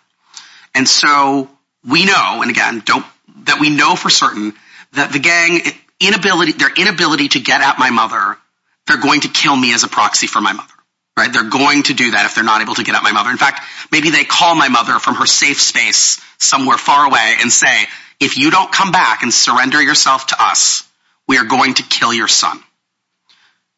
And 0.75 0.87
so 0.87 1.49
we 1.87 2.05
know, 2.05 2.41
and 2.41 2.51
again, 2.51 2.83
don't 2.85 3.05
that 3.45 3.59
we 3.59 3.69
know 3.69 3.95
for 3.95 4.09
certain 4.09 4.53
that 4.93 5.11
the 5.11 5.19
gang, 5.19 5.61
inability 5.99 6.51
their 6.53 6.71
inability 6.71 7.29
to 7.29 7.39
get 7.39 7.61
at 7.61 7.79
my 7.79 7.89
mother, 7.89 8.37
they're 8.85 9.01
going 9.01 9.21
to 9.21 9.29
kill 9.29 9.55
me 9.55 9.73
as 9.73 9.83
a 9.83 9.87
proxy 9.87 10.27
for 10.27 10.41
my 10.41 10.53
mother, 10.53 10.73
right? 11.17 11.32
They're 11.32 11.50
going 11.50 11.84
to 11.84 11.93
do 11.93 12.12
that 12.12 12.26
if 12.26 12.36
they're 12.36 12.43
not 12.43 12.62
able 12.62 12.76
to 12.76 12.84
get 12.84 12.95
at 12.95 13.04
my 13.04 13.12
mother. 13.12 13.30
In 13.30 13.38
fact, 13.38 13.62
maybe 13.91 14.10
they 14.10 14.24
call 14.24 14.56
my 14.56 14.69
mother 14.69 15.00
from 15.00 15.15
her 15.15 15.26
safe 15.26 15.62
space 15.62 16.21
somewhere 16.38 16.78
far 16.78 17.06
away 17.06 17.36
and 17.41 17.52
say, 17.52 17.86
if 18.19 18.38
you 18.38 18.52
don't 18.52 18.71
come 18.71 18.91
back 18.91 19.24
and 19.24 19.34
surrender 19.34 19.82
yourself 19.82 20.28
to 20.28 20.36
us, 20.39 20.88
we 21.28 21.38
are 21.38 21.45
going 21.45 21.76
to 21.76 21.84
kill 21.84 22.13
your 22.13 22.28
son. 22.28 22.60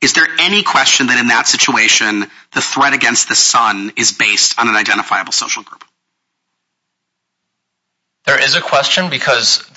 Is 0.01 0.13
there 0.13 0.27
any 0.39 0.63
question 0.63 1.07
that 1.07 1.19
in 1.19 1.27
that 1.27 1.47
situation, 1.47 2.25
the 2.53 2.61
threat 2.61 2.93
against 2.93 3.29
the 3.29 3.35
son 3.35 3.93
is 3.95 4.11
based 4.11 4.59
on 4.59 4.67
an 4.67 4.75
identifiable 4.75 5.31
social 5.31 5.63
group? 5.63 5.83
There 8.25 8.41
is 8.41 8.55
a 8.55 8.61
question 8.61 9.09
because 9.09 9.69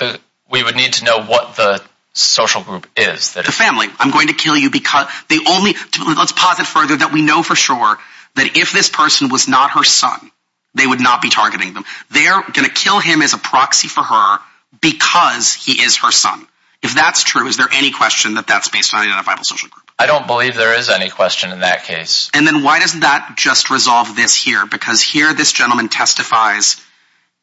we 0.51 0.62
would 0.62 0.75
need 0.75 0.95
to 0.95 1.05
know 1.05 1.23
what 1.23 1.57
the 1.57 1.83
social 2.16 2.62
group 2.62 2.87
is. 2.96 3.35
That 3.35 3.46
the 3.46 3.52
family. 3.52 3.87
I'm 3.98 4.11
going 4.11 4.29
to 4.29 4.35
kill 4.35 4.57
you 4.57 4.70
because 4.70 5.07
the 5.29 5.40
only, 5.48 5.74
let's 6.16 6.33
posit 6.33 6.66
further 6.66 6.96
that 6.96 7.12
we 7.12 7.22
know 7.22 7.42
for 7.42 7.55
sure 7.55 7.98
that 8.37 8.57
if 8.57 8.72
this 8.72 8.88
person 8.88 9.29
was 9.29 9.48
not 9.48 9.72
her 9.72 9.85
son, 9.85 10.31
they 10.74 10.87
would 10.87 11.00
not 11.00 11.22
be 11.22 11.31
targeting 11.31 11.74
them. 11.74 11.85
They're 12.11 12.42
going 12.42 12.66
to 12.66 12.72
kill 12.72 13.00
him 13.00 13.22
as 13.22 13.33
a 13.33 13.38
proxy 13.38 13.88
for 13.88 14.02
her 14.02 14.38
because 14.81 15.55
he 15.55 15.83
is 15.83 15.98
her 15.98 16.11
son. 16.11 16.46
If 16.83 16.94
that's 16.94 17.24
true, 17.24 17.46
is 17.48 17.57
there 17.57 17.68
any 17.72 17.90
question 17.90 18.35
that 18.35 18.46
that's 18.46 18.68
based 18.68 18.94
on 18.94 19.02
an 19.02 19.09
identifiable 19.09 19.44
social 19.44 19.68
group? 19.68 19.90
I 19.98 20.07
don't 20.07 20.26
believe 20.26 20.55
there 20.55 20.79
is 20.79 20.90
any 20.90 21.09
question 21.09 21.50
in 21.50 21.61
that 21.61 21.85
case. 21.85 22.31
And 22.35 22.46
then 22.46 22.62
why 22.62 22.79
doesn't 22.79 23.00
that 23.00 23.35
just 23.38 23.70
resolve 23.70 24.14
this 24.14 24.37
here? 24.37 24.66
Because 24.66 25.00
here 25.00 25.33
this 25.33 25.52
gentleman 25.52 25.88
testifies, 25.88 26.76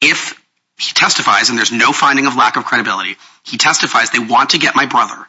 if 0.01 0.39
he 0.77 0.93
testifies 0.93 1.49
and 1.49 1.57
there's 1.57 1.71
no 1.71 1.91
finding 1.91 2.27
of 2.27 2.35
lack 2.35 2.55
of 2.55 2.65
credibility, 2.65 3.17
he 3.43 3.57
testifies 3.57 4.09
they 4.11 4.19
want 4.19 4.51
to 4.51 4.57
get 4.57 4.75
my 4.75 4.85
brother. 4.85 5.27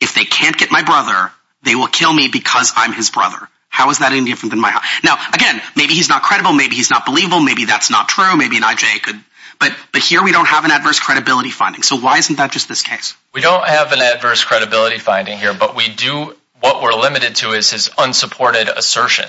If 0.00 0.14
they 0.14 0.24
can't 0.24 0.56
get 0.56 0.70
my 0.70 0.82
brother, 0.82 1.32
they 1.62 1.74
will 1.74 1.86
kill 1.86 2.12
me 2.12 2.28
because 2.28 2.72
I'm 2.76 2.92
his 2.92 3.10
brother. 3.10 3.48
How 3.68 3.88
is 3.90 3.98
that 3.98 4.12
any 4.12 4.26
different 4.26 4.50
than 4.50 4.60
my? 4.60 4.78
Now, 5.02 5.16
again, 5.32 5.62
maybe 5.76 5.94
he's 5.94 6.08
not 6.08 6.22
credible. 6.22 6.52
Maybe 6.52 6.76
he's 6.76 6.90
not 6.90 7.06
believable. 7.06 7.40
Maybe 7.40 7.64
that's 7.64 7.90
not 7.90 8.08
true. 8.08 8.36
Maybe 8.36 8.58
an 8.58 8.62
IJ 8.62 9.02
could. 9.02 9.18
But 9.58 9.74
but 9.92 10.02
here 10.02 10.22
we 10.22 10.32
don't 10.32 10.48
have 10.48 10.64
an 10.64 10.70
adverse 10.70 11.00
credibility 11.00 11.50
finding. 11.50 11.82
So 11.82 11.96
why 11.96 12.18
isn't 12.18 12.36
that 12.36 12.52
just 12.52 12.68
this 12.68 12.82
case? 12.82 13.14
We 13.32 13.40
don't 13.40 13.66
have 13.66 13.92
an 13.92 14.00
adverse 14.00 14.44
credibility 14.44 14.98
finding 14.98 15.38
here, 15.38 15.54
but 15.54 15.74
we 15.74 15.88
do. 15.88 16.34
What 16.60 16.80
we're 16.80 16.92
limited 16.92 17.36
to 17.36 17.52
is 17.52 17.72
his 17.72 17.90
unsupported 17.98 18.68
assertion 18.68 19.28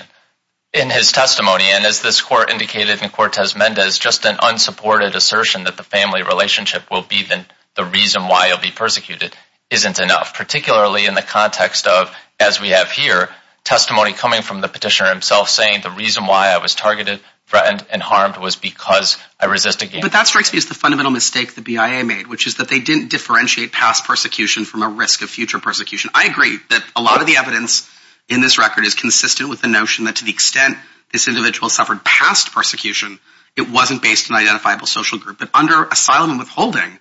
in 0.72 0.90
his 0.90 1.10
testimony. 1.10 1.64
And 1.64 1.84
as 1.84 2.00
this 2.00 2.20
court 2.20 2.50
indicated 2.50 3.02
in 3.02 3.08
Cortez 3.10 3.56
Mendez, 3.56 3.98
just 3.98 4.24
an 4.24 4.36
unsupported 4.42 5.16
assertion 5.16 5.64
that 5.64 5.76
the 5.76 5.82
family 5.82 6.22
relationship 6.22 6.90
will 6.90 7.02
be 7.02 7.22
the 7.22 7.44
reason 7.82 8.28
why 8.28 8.48
he'll 8.48 8.60
be 8.60 8.70
persecuted 8.70 9.34
isn't 9.70 9.98
enough, 9.98 10.34
particularly 10.34 11.06
in 11.06 11.14
the 11.14 11.22
context 11.22 11.86
of, 11.86 12.14
as 12.38 12.60
we 12.60 12.68
have 12.68 12.90
here, 12.90 13.30
testimony 13.64 14.12
coming 14.12 14.42
from 14.42 14.60
the 14.60 14.68
petitioner 14.68 15.08
himself 15.08 15.48
saying 15.48 15.80
the 15.82 15.90
reason 15.90 16.26
why 16.26 16.48
I 16.48 16.58
was 16.58 16.74
targeted, 16.74 17.20
threatened, 17.46 17.84
and 17.90 18.02
harmed 18.02 18.36
was 18.36 18.56
because 18.56 19.16
I 19.40 19.46
resisted 19.46 19.90
gang. 19.90 20.02
But 20.02 20.12
that 20.12 20.26
strikes 20.26 20.52
me 20.52 20.58
as 20.58 20.66
the 20.66 20.74
fundamental 20.74 21.10
mistake 21.10 21.54
the 21.54 21.62
BIA 21.62 22.04
made, 22.04 22.26
which 22.26 22.46
is 22.46 22.56
that 22.56 22.68
they 22.68 22.80
didn't 22.80 23.08
differentiate 23.10 23.72
past 23.72 24.04
persecution 24.04 24.64
from 24.64 24.82
a 24.82 24.88
risk 24.88 25.22
of 25.22 25.30
future 25.30 25.58
persecution. 25.58 26.10
I 26.14 26.26
agree 26.26 26.58
that 26.70 26.84
a 26.94 27.02
lot 27.02 27.20
of 27.20 27.26
the 27.26 27.36
evidence 27.38 27.90
in 28.28 28.40
this 28.40 28.58
record 28.58 28.84
is 28.84 28.94
consistent 28.94 29.50
with 29.50 29.62
the 29.62 29.68
notion 29.68 30.04
that 30.04 30.16
to 30.16 30.24
the 30.24 30.30
extent 30.30 30.76
this 31.12 31.28
individual 31.28 31.68
suffered 31.68 32.04
past 32.04 32.52
persecution, 32.52 33.18
it 33.56 33.70
wasn't 33.70 34.02
based 34.02 34.30
on 34.30 34.36
an 34.36 34.42
identifiable 34.42 34.86
social 34.86 35.18
group. 35.18 35.38
But 35.38 35.50
under 35.54 35.84
asylum 35.84 36.30
and 36.30 36.38
withholding, 36.38 36.98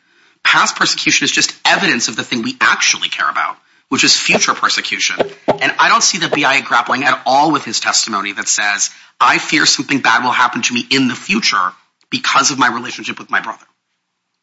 past 0.53 0.75
persecution 0.75 1.25
is 1.25 1.31
just 1.31 1.51
evidence 1.65 2.09
of 2.09 2.15
the 2.15 2.23
thing 2.23 2.43
we 2.43 2.55
actually 2.61 3.09
care 3.09 3.27
about, 3.27 3.57
which 3.89 4.03
is 4.03 4.15
future 4.15 4.53
persecution. 4.53 5.15
And 5.47 5.73
I 5.79 5.89
don't 5.89 6.03
see 6.03 6.19
the 6.19 6.29
BIA 6.29 6.61
grappling 6.61 7.03
at 7.03 7.23
all 7.25 7.51
with 7.51 7.65
his 7.65 7.79
testimony 7.79 8.33
that 8.33 8.47
says, 8.47 8.91
I 9.19 9.39
fear 9.39 9.65
something 9.65 10.01
bad 10.01 10.23
will 10.23 10.31
happen 10.31 10.61
to 10.61 10.73
me 10.73 10.85
in 10.91 11.07
the 11.07 11.15
future 11.15 11.71
because 12.11 12.51
of 12.51 12.59
my 12.59 12.67
relationship 12.67 13.17
with 13.17 13.31
my 13.31 13.41
brother. 13.41 13.65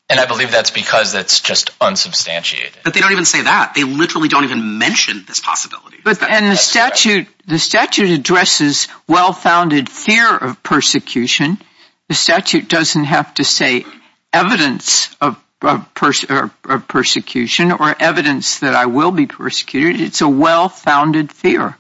And 0.09 0.19
I 0.19 0.27
believe 0.27 0.51
that's 0.51 0.73
because 0.73 1.15
it's 1.15 1.39
just 1.39 1.71
unsubstantiated. 1.81 2.73
But 2.83 2.95
they 2.95 3.01
don't 3.01 3.13
even 3.13 3.25
say 3.25 3.43
that. 3.43 3.75
They 3.77 3.85
literally 3.85 4.27
don't 4.27 4.43
even 4.43 4.79
mention 4.79 5.23
this 5.29 5.39
possibility. 5.39 5.99
And 6.05 6.51
the 6.51 7.59
statute 7.59 8.11
addresses 8.11 8.89
well-founded 9.07 9.89
fear 9.89 10.37
of 10.37 10.61
persecution. 10.65 11.59
The 12.09 12.15
statute 12.15 12.69
doesn't 12.69 13.05
have 13.05 13.33
to 13.35 13.45
say 13.45 13.85
evidence 14.33 15.15
of 15.21 15.41
persecution 15.61 17.73
or 17.73 17.97
evidence 18.01 18.61
that 18.61 18.75
I 18.75 18.87
will 18.87 19.11
be 19.11 19.27
persecuted. 19.27 20.01
It's 20.01 20.21
a 20.21 20.29
well-founded 20.29 21.33
fear. 21.33 21.77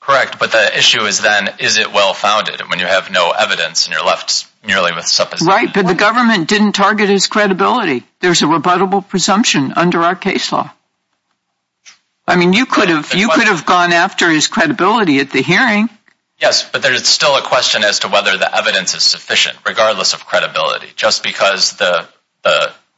Correct. 0.00 0.38
But 0.38 0.52
the 0.52 0.78
issue 0.78 1.02
is 1.02 1.20
then, 1.20 1.48
is 1.58 1.78
it 1.78 1.92
well-founded? 1.92 2.60
When 2.68 2.78
you 2.78 2.86
have 2.86 3.10
no 3.10 3.30
evidence 3.30 3.86
and 3.86 3.94
you're 3.94 4.04
left 4.04 4.46
merely 4.64 4.92
with 4.92 5.06
supposition. 5.06 5.48
Right. 5.48 5.72
But 5.72 5.86
the 5.86 5.94
government 5.94 6.48
didn't 6.48 6.72
target 6.72 7.08
his 7.08 7.26
credibility. 7.26 8.04
There's 8.20 8.42
a 8.42 8.46
rebuttable 8.46 9.08
presumption 9.08 9.72
under 9.74 10.02
our 10.02 10.14
case 10.14 10.52
law. 10.52 10.70
I 12.28 12.36
mean, 12.36 12.52
you 12.52 12.66
could 12.66 12.88
have 12.88 13.66
gone 13.66 13.92
after 13.92 14.30
his 14.30 14.48
credibility 14.48 15.20
at 15.20 15.30
the 15.30 15.42
hearing. 15.42 15.88
Yes, 16.38 16.68
but 16.68 16.82
there's 16.82 17.06
still 17.06 17.36
a 17.36 17.42
question 17.42 17.82
as 17.82 18.00
to 18.00 18.08
whether 18.08 18.36
the 18.36 18.54
evidence 18.54 18.94
is 18.94 19.04
sufficient, 19.04 19.56
regardless 19.64 20.12
of 20.12 20.26
credibility. 20.26 20.88
Just 20.94 21.22
because 21.22 21.72
the 21.74 22.06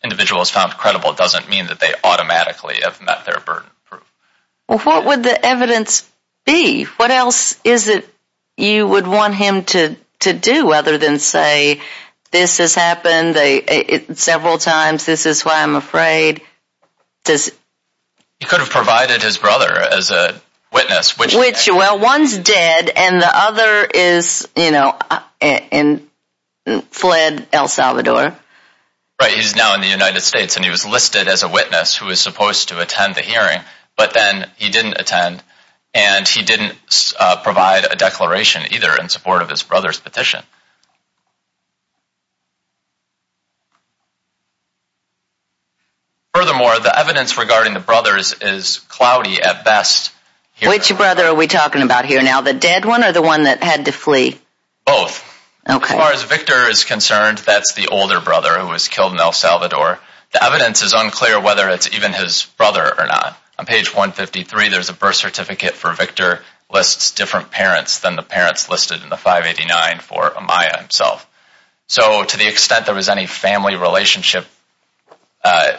individual 0.02 0.42
is 0.42 0.50
found 0.50 0.72
credible 0.72 1.12
doesn't 1.12 1.48
mean 1.48 1.66
that 1.66 1.80
they 1.80 1.92
automatically 2.04 2.76
have 2.82 3.00
met 3.00 3.24
their 3.24 3.40
burden 3.40 3.66
of 3.66 3.84
proof. 3.84 4.12
Well, 4.68 4.78
what 4.78 5.04
would 5.06 5.22
the 5.22 5.44
evidence 5.44 6.08
be? 6.46 6.84
What 6.84 7.10
else 7.10 7.58
is 7.64 7.88
it 7.88 8.08
you 8.56 8.86
would 8.86 9.06
want 9.06 9.34
him 9.34 9.64
to 9.64 9.96
do 10.32 10.72
other 10.72 10.98
than 10.98 11.18
say, 11.18 11.80
this 12.30 12.58
has 12.58 12.74
happened 12.74 13.36
several 14.18 14.58
times, 14.58 15.06
this 15.06 15.26
is 15.26 15.44
why 15.44 15.62
I'm 15.62 15.76
afraid? 15.76 16.42
He 17.26 18.46
could 18.46 18.60
have 18.60 18.70
provided 18.70 19.22
his 19.22 19.38
brother 19.38 19.72
as 19.72 20.10
a 20.10 20.40
witness. 20.72 21.18
Which, 21.18 21.68
well, 21.68 21.98
one's 21.98 22.36
dead 22.38 22.90
and 22.94 23.20
the 23.20 23.30
other 23.32 23.84
is, 23.84 24.48
you 24.56 24.70
know, 24.70 24.96
uh, 25.10 25.20
and 25.40 26.08
fled 26.90 27.48
El 27.52 27.68
Salvador. 27.68 28.36
Right. 29.20 29.34
He's 29.34 29.56
now 29.56 29.74
in 29.74 29.80
the 29.80 29.88
United 29.88 30.20
States 30.20 30.56
and 30.56 30.64
he 30.64 30.70
was 30.70 30.86
listed 30.86 31.26
as 31.26 31.42
a 31.42 31.48
witness 31.48 31.96
who 31.96 32.06
was 32.06 32.20
supposed 32.20 32.68
to 32.68 32.80
attend 32.80 33.16
the 33.16 33.20
hearing. 33.20 33.60
But 33.96 34.14
then 34.14 34.48
he 34.56 34.70
didn't 34.70 35.00
attend 35.00 35.42
and 35.92 36.28
he 36.28 36.42
didn't 36.42 37.14
uh, 37.18 37.42
provide 37.42 37.84
a 37.90 37.96
declaration 37.96 38.62
either 38.70 38.94
in 39.00 39.08
support 39.08 39.42
of 39.42 39.50
his 39.50 39.64
brother's 39.64 39.98
petition. 39.98 40.40
Furthermore, 46.32 46.78
the 46.78 46.96
evidence 46.96 47.36
regarding 47.36 47.74
the 47.74 47.80
brothers 47.80 48.32
is 48.40 48.78
cloudy 48.88 49.42
at 49.42 49.64
best. 49.64 50.12
Which 50.62 50.96
brother 50.96 51.24
are 51.24 51.34
we 51.34 51.48
talking 51.48 51.82
about 51.82 52.04
here 52.04 52.22
now? 52.22 52.42
The 52.42 52.54
dead 52.54 52.84
one 52.84 53.02
or 53.02 53.10
the 53.10 53.22
one 53.22 53.44
that 53.44 53.60
had 53.60 53.86
to 53.86 53.92
flee? 53.92 54.38
Both. 54.84 55.27
As 55.68 55.82
far 55.82 56.12
as 56.12 56.22
Victor 56.22 56.66
is 56.70 56.84
concerned, 56.84 57.38
that's 57.38 57.74
the 57.74 57.88
older 57.88 58.20
brother 58.20 58.58
who 58.58 58.68
was 58.68 58.88
killed 58.88 59.12
in 59.12 59.20
El 59.20 59.32
Salvador. 59.32 59.98
The 60.32 60.42
evidence 60.42 60.82
is 60.82 60.94
unclear 60.94 61.38
whether 61.40 61.68
it's 61.68 61.92
even 61.92 62.14
his 62.14 62.46
brother 62.56 62.82
or 62.98 63.06
not. 63.06 63.38
On 63.58 63.66
page 63.66 63.88
153, 63.94 64.70
there's 64.70 64.88
a 64.88 64.94
birth 64.94 65.16
certificate 65.16 65.74
for 65.74 65.92
Victor 65.92 66.42
lists 66.72 67.10
different 67.12 67.50
parents 67.50 67.98
than 67.98 68.16
the 68.16 68.22
parents 68.22 68.70
listed 68.70 69.02
in 69.02 69.10
the 69.10 69.16
589 69.18 70.00
for 70.00 70.30
Amaya 70.30 70.78
himself. 70.78 71.28
So 71.86 72.24
to 72.24 72.36
the 72.38 72.48
extent 72.48 72.86
there 72.86 72.94
was 72.94 73.10
any 73.10 73.26
family 73.26 73.76
relationship 73.76 74.46
uh, 75.44 75.76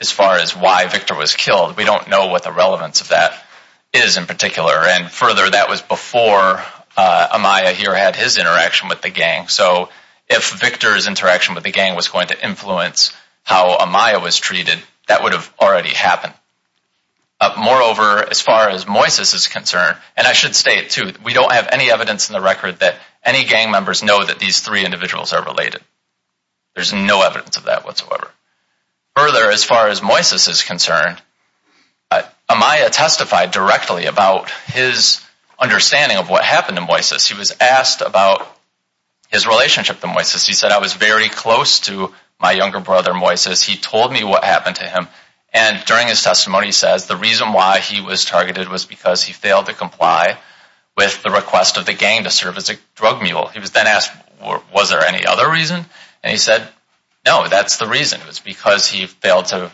as 0.00 0.10
far 0.10 0.36
as 0.38 0.56
why 0.56 0.86
Victor 0.88 1.14
was 1.14 1.34
killed, 1.34 1.76
we 1.76 1.84
don't 1.84 2.08
know 2.08 2.26
what 2.26 2.42
the 2.42 2.52
relevance 2.52 3.00
of 3.00 3.08
that 3.08 3.40
is 3.92 4.16
in 4.16 4.26
particular. 4.26 4.74
And 4.74 5.08
further, 5.08 5.48
that 5.48 5.68
was 5.68 5.80
before 5.80 6.62
Uh, 6.96 7.38
Amaya 7.38 7.72
here 7.72 7.94
had 7.94 8.16
his 8.16 8.38
interaction 8.38 8.88
with 8.88 9.02
the 9.02 9.10
gang. 9.10 9.48
So 9.48 9.88
if 10.28 10.52
Victor's 10.52 11.06
interaction 11.06 11.54
with 11.54 11.64
the 11.64 11.72
gang 11.72 11.96
was 11.96 12.08
going 12.08 12.28
to 12.28 12.44
influence 12.44 13.12
how 13.42 13.76
Amaya 13.78 14.22
was 14.22 14.38
treated, 14.38 14.78
that 15.08 15.22
would 15.22 15.32
have 15.32 15.52
already 15.60 15.90
happened. 15.90 16.34
Uh, 17.40 17.54
moreover, 17.58 18.24
as 18.30 18.40
far 18.40 18.70
as 18.70 18.84
Moises 18.84 19.34
is 19.34 19.48
concerned, 19.48 19.98
and 20.16 20.26
I 20.26 20.32
should 20.32 20.54
state 20.54 20.90
too, 20.90 21.12
we 21.24 21.34
don't 21.34 21.52
have 21.52 21.68
any 21.70 21.90
evidence 21.90 22.28
in 22.28 22.32
the 22.32 22.40
record 22.40 22.78
that 22.78 22.96
any 23.24 23.44
gang 23.44 23.70
members 23.70 24.02
know 24.02 24.24
that 24.24 24.38
these 24.38 24.60
three 24.60 24.84
individuals 24.84 25.32
are 25.32 25.44
related. 25.44 25.82
There's 26.74 26.92
no 26.92 27.22
evidence 27.22 27.56
of 27.56 27.64
that 27.64 27.84
whatsoever. 27.84 28.30
Further, 29.16 29.50
as 29.50 29.64
far 29.64 29.88
as 29.88 30.00
Moises 30.00 30.48
is 30.48 30.62
concerned, 30.62 31.20
uh, 32.10 32.22
Amaya 32.48 32.90
testified 32.90 33.50
directly 33.50 34.06
about 34.06 34.50
his 34.50 35.23
understanding 35.58 36.18
of 36.18 36.28
what 36.28 36.44
happened 36.44 36.76
to 36.76 36.82
Moises. 36.82 37.28
He 37.28 37.38
was 37.38 37.54
asked 37.60 38.00
about 38.00 38.46
his 39.28 39.46
relationship 39.46 40.00
to 40.00 40.06
Moises. 40.06 40.46
He 40.46 40.52
said, 40.52 40.72
I 40.72 40.78
was 40.78 40.94
very 40.94 41.28
close 41.28 41.80
to 41.80 42.12
my 42.40 42.52
younger 42.52 42.80
brother 42.80 43.12
Moises. 43.12 43.62
He 43.62 43.76
told 43.76 44.12
me 44.12 44.24
what 44.24 44.44
happened 44.44 44.76
to 44.76 44.84
him. 44.84 45.08
And 45.52 45.84
during 45.86 46.08
his 46.08 46.22
testimony, 46.22 46.66
he 46.66 46.72
says 46.72 47.06
the 47.06 47.16
reason 47.16 47.52
why 47.52 47.78
he 47.78 48.00
was 48.00 48.24
targeted 48.24 48.68
was 48.68 48.84
because 48.84 49.22
he 49.22 49.32
failed 49.32 49.66
to 49.66 49.72
comply 49.72 50.38
with 50.96 51.22
the 51.22 51.30
request 51.30 51.76
of 51.76 51.86
the 51.86 51.94
gang 51.94 52.24
to 52.24 52.30
serve 52.30 52.56
as 52.56 52.70
a 52.70 52.76
drug 52.94 53.22
mule. 53.22 53.46
He 53.46 53.60
was 53.60 53.70
then 53.70 53.86
asked, 53.86 54.12
was 54.72 54.90
there 54.90 55.04
any 55.04 55.26
other 55.26 55.50
reason? 55.50 55.84
And 56.22 56.30
he 56.30 56.36
said, 56.36 56.68
no, 57.26 57.48
that's 57.48 57.78
the 57.78 57.88
reason. 57.88 58.20
It 58.20 58.26
was 58.26 58.40
because 58.40 58.86
he 58.88 59.06
failed 59.06 59.46
to 59.46 59.72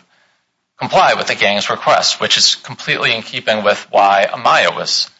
comply 0.79 1.13
with 1.15 1.27
the 1.27 1.35
gang's 1.35 1.69
request, 1.69 2.19
which 2.19 2.37
is 2.37 2.55
completely 2.55 3.13
in 3.13 3.21
keeping 3.21 3.63
with 3.63 3.85
why 3.91 4.27
Amaya 4.27 4.75
was 4.75 5.10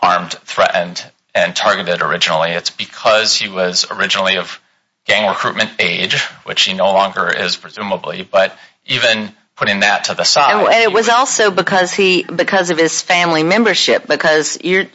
harmed, 0.00 0.32
threatened, 0.32 1.04
and 1.34 1.54
targeted 1.54 2.02
originally. 2.02 2.50
It's 2.50 2.70
because 2.70 3.36
he 3.36 3.48
was 3.48 3.86
originally 3.90 4.36
of 4.36 4.60
gang 5.04 5.28
recruitment 5.28 5.70
age, 5.78 6.20
which 6.44 6.62
he 6.62 6.74
no 6.74 6.92
longer 6.92 7.30
is 7.30 7.56
presumably, 7.56 8.22
but 8.22 8.56
even 8.86 9.34
putting 9.56 9.80
that 9.80 10.04
to 10.04 10.14
the 10.14 10.24
side. 10.24 10.54
And 10.54 10.82
it 10.82 10.92
was 10.92 11.08
also 11.08 11.50
because 11.50 11.98
of 11.98 12.78
his 12.78 13.02
family 13.02 13.42
membership, 13.42 14.06
because 14.06 14.58
you 14.62 14.88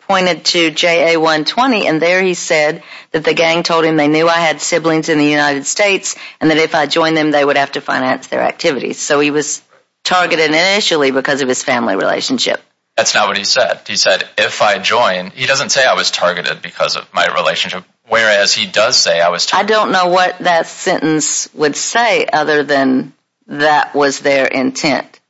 pointed 0.00 0.44
to 0.46 0.70
JA-120, 0.70 1.84
and 1.84 2.00
there 2.00 2.22
he 2.22 2.32
said 2.32 2.82
that 3.10 3.24
the 3.24 3.34
gang 3.34 3.62
told 3.62 3.84
him 3.84 3.96
they 3.96 4.08
knew 4.08 4.26
I 4.26 4.38
had 4.38 4.62
siblings 4.62 5.10
in 5.10 5.18
the 5.18 5.26
United 5.26 5.66
States, 5.66 6.16
and 6.40 6.50
that 6.50 6.56
if 6.56 6.74
I 6.74 6.86
joined 6.86 7.16
them, 7.16 7.30
they 7.30 7.44
would 7.44 7.58
have 7.58 7.72
to 7.72 7.82
finance 7.82 8.28
their 8.28 8.40
activities. 8.40 8.98
So 8.98 9.20
he 9.20 9.30
was 9.30 9.62
targeted 10.04 10.46
initially 10.46 11.10
because 11.10 11.42
of 11.42 11.48
his 11.48 11.62
family 11.62 11.94
relationship. 11.94 12.62
That's 12.98 13.14
not 13.14 13.28
what 13.28 13.36
he 13.36 13.44
said. 13.44 13.82
He 13.86 13.94
said, 13.94 14.28
if 14.36 14.60
I 14.60 14.80
join, 14.80 15.30
he 15.30 15.46
doesn't 15.46 15.68
say 15.68 15.84
I 15.84 15.94
was 15.94 16.10
targeted 16.10 16.62
because 16.62 16.96
of 16.96 17.06
my 17.14 17.32
relationship, 17.32 17.84
whereas 18.08 18.52
he 18.52 18.66
does 18.66 18.96
say 18.96 19.20
I 19.20 19.28
was 19.28 19.46
targeted. 19.46 19.76
I 19.76 19.78
don't 19.78 19.92
know 19.92 20.08
what 20.08 20.40
that 20.40 20.66
sentence 20.66 21.48
would 21.54 21.76
say 21.76 22.26
other 22.26 22.64
than 22.64 23.12
that 23.46 23.94
was 23.94 24.18
their 24.18 24.48
intent. 24.48 25.20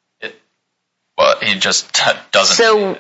Well, 1.19 1.39
he 1.43 1.59
just 1.59 1.93
doesn't 2.33 2.57
say 2.57 2.99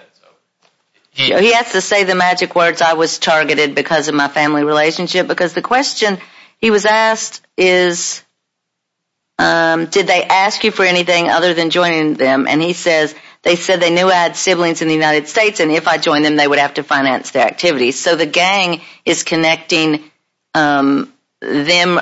that. 1.17 1.41
He 1.41 1.55
has 1.55 1.73
to 1.73 1.81
say 1.81 2.05
the 2.05 2.15
magic 2.15 2.55
words, 2.55 2.83
I 2.83 2.93
was 2.93 3.19
targeted 3.19 3.75
because 3.75 4.09
of 4.09 4.15
my 4.15 4.29
family 4.29 4.65
relationship, 4.65 5.29
because 5.29 5.55
the 5.55 5.63
question 5.63 6.19
he 6.59 6.71
was 6.71 6.85
asked 6.85 7.41
is, 7.57 8.23
um, 9.39 9.87
did 9.87 10.07
they 10.07 10.25
ask 10.25 10.63
you 10.63 10.73
for 10.73 10.85
anything 10.85 11.31
other 11.31 11.55
than 11.55 11.71
joining 11.71 12.15
them? 12.15 12.47
And 12.47 12.61
he 12.61 12.75
says, 12.75 13.15
they 13.43 13.57
said 13.57 13.81
they 13.81 13.95
knew 13.95 14.09
I 14.09 14.15
had 14.15 14.37
siblings 14.37 14.83
in 14.83 14.89
the 14.89 14.95
United 14.95 15.29
States, 15.29 15.61
and 15.61 15.71
if 15.71 15.87
I 15.87 15.99
joined 15.99 16.25
them, 16.25 16.37
they 16.37 16.49
would 16.49 16.59
have 16.59 16.75
to 16.75 16.83
finance 16.83 17.31
their 17.31 17.47
activities. 17.47 17.99
So 17.99 18.17
the 18.17 18.27
gang 18.27 18.81
is 19.05 19.23
connecting 19.23 20.05
um, 20.55 21.13
them, 21.41 22.01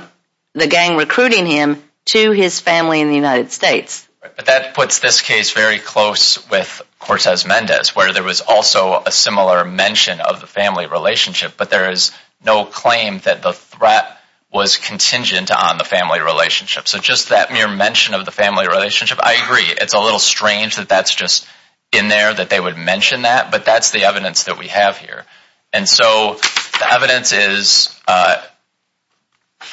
the 0.55 0.67
gang 0.67 0.97
recruiting 0.97 1.47
him 1.47 1.83
to 2.07 2.31
his 2.31 2.61
family 2.61 3.01
in 3.01 3.09
the 3.09 3.15
United 3.15 3.53
States. 3.53 4.09
But 4.21 4.47
that 4.47 4.75
puts 4.75 4.99
this 4.99 5.21
case 5.21 5.53
very 5.53 5.79
close 5.79 6.49
with 6.51 6.83
Cortez-Mendez, 6.99 7.95
where 7.95 8.13
there 8.13 8.23
was 8.23 8.41
also 8.41 9.03
a 9.05 9.13
similar 9.13 9.65
mention 9.65 10.21
of 10.21 10.41
the 10.41 10.47
family 10.47 10.87
relationship, 10.87 11.55
but 11.57 11.71
there 11.71 11.91
is 11.91 12.13
no 12.45 12.65
claim 12.65 13.19
that 13.21 13.43
the 13.43 13.53
threat 13.53 14.16
was 14.53 14.77
contingent 14.77 15.51
on 15.51 15.79
the 15.79 15.85
family 15.85 16.21
relationship. 16.21 16.89
So 16.89 16.99
just 16.99 17.31
that 17.31 17.53
mere 17.53 17.69
mention 17.69 18.15
of 18.15 18.25
the 18.25 18.31
family 18.31 18.67
relationship, 18.69 19.19
I 19.23 19.35
agree. 19.45 19.65
It's 19.65 19.95
a 19.95 20.01
little 20.01 20.19
strange 20.19 20.77
that 20.77 20.89
that's 20.89 21.15
just 21.15 21.47
in 21.93 22.09
there, 22.09 22.33
that 22.33 22.51
they 22.51 22.61
would 22.61 22.77
mention 22.77 23.23
that, 23.23 23.51
but 23.51 23.65
that's 23.65 23.91
the 23.91 24.05
evidence 24.05 24.45
that 24.45 24.59
we 24.59 24.69
have 24.69 24.99
here. 24.99 25.25
And 25.73 25.89
so 25.89 26.35
the 26.79 26.93
evidence 26.93 27.33
is, 27.33 27.95
uh 28.09 28.43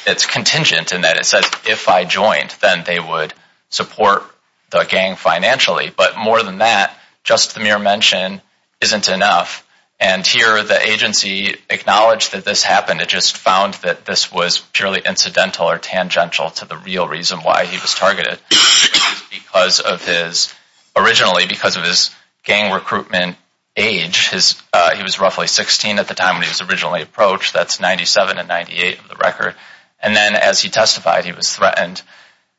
it's 0.06 0.26
contingent 0.26 0.92
in 0.92 1.02
that 1.02 1.18
it 1.18 1.24
says 1.24 1.44
if 1.66 1.88
I 1.88 2.04
joined, 2.04 2.54
then 2.60 2.84
they 2.84 3.00
would 3.00 3.32
support 3.68 4.22
the 4.70 4.84
gang 4.84 5.16
financially. 5.16 5.92
But 5.94 6.16
more 6.16 6.42
than 6.42 6.58
that, 6.58 6.96
just 7.22 7.54
the 7.54 7.60
mere 7.60 7.78
mention 7.78 8.40
isn't 8.80 9.08
enough. 9.08 9.63
And 10.00 10.26
here 10.26 10.62
the 10.62 10.80
agency 10.80 11.56
acknowledged 11.70 12.32
that 12.32 12.44
this 12.44 12.62
happened. 12.62 13.00
It 13.00 13.08
just 13.08 13.36
found 13.36 13.74
that 13.74 14.04
this 14.04 14.32
was 14.32 14.58
purely 14.58 15.00
incidental 15.04 15.70
or 15.70 15.78
tangential 15.78 16.50
to 16.50 16.66
the 16.66 16.76
real 16.76 17.06
reason 17.06 17.40
why 17.40 17.64
he 17.64 17.78
was 17.78 17.94
targeted. 17.94 18.38
Because 19.30 19.80
of 19.80 20.04
his, 20.04 20.52
originally 20.96 21.46
because 21.46 21.76
of 21.76 21.84
his 21.84 22.10
gang 22.42 22.72
recruitment 22.72 23.36
age, 23.76 24.28
His 24.28 24.60
uh 24.72 24.94
he 24.94 25.02
was 25.02 25.18
roughly 25.18 25.46
16 25.46 25.98
at 25.98 26.06
the 26.08 26.14
time 26.14 26.34
when 26.34 26.42
he 26.42 26.48
was 26.48 26.60
originally 26.60 27.02
approached. 27.02 27.52
That's 27.52 27.80
97 27.80 28.38
and 28.38 28.48
98 28.48 28.98
of 28.98 29.08
the 29.08 29.16
record. 29.16 29.54
And 30.00 30.14
then 30.14 30.36
as 30.36 30.60
he 30.60 30.68
testified, 30.68 31.24
he 31.24 31.32
was 31.32 31.54
threatened, 31.54 32.02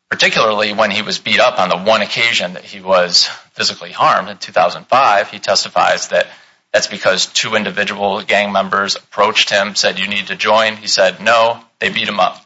particularly 0.10 0.74
when 0.74 0.92
he 0.92 1.02
was 1.02 1.20
beat 1.20 1.40
up 1.40 1.60
on 1.60 1.70
the 1.70 1.78
one 1.78 2.02
occasion 2.02 2.54
that 2.54 2.64
he 2.64 2.82
was 2.82 3.26
physically 3.54 3.92
harmed 3.92 4.30
in 4.30 4.38
2005. 4.38 5.30
He 5.30 5.40
testifies 5.40 6.10
that 6.10 6.28
that's 6.76 6.88
because 6.88 7.28
two 7.28 7.56
individual 7.56 8.22
gang 8.22 8.52
members 8.52 8.98
approached 8.98 9.50
him, 9.50 9.76
said 9.76 9.98
you 9.98 10.10
need 10.10 10.28
to 10.28 10.36
join. 10.36 10.76
He 10.76 10.88
said 10.88 11.22
no, 11.22 11.62
they 11.80 11.90
beat 11.90 12.10
him 12.10 12.20
up. 12.20 12.46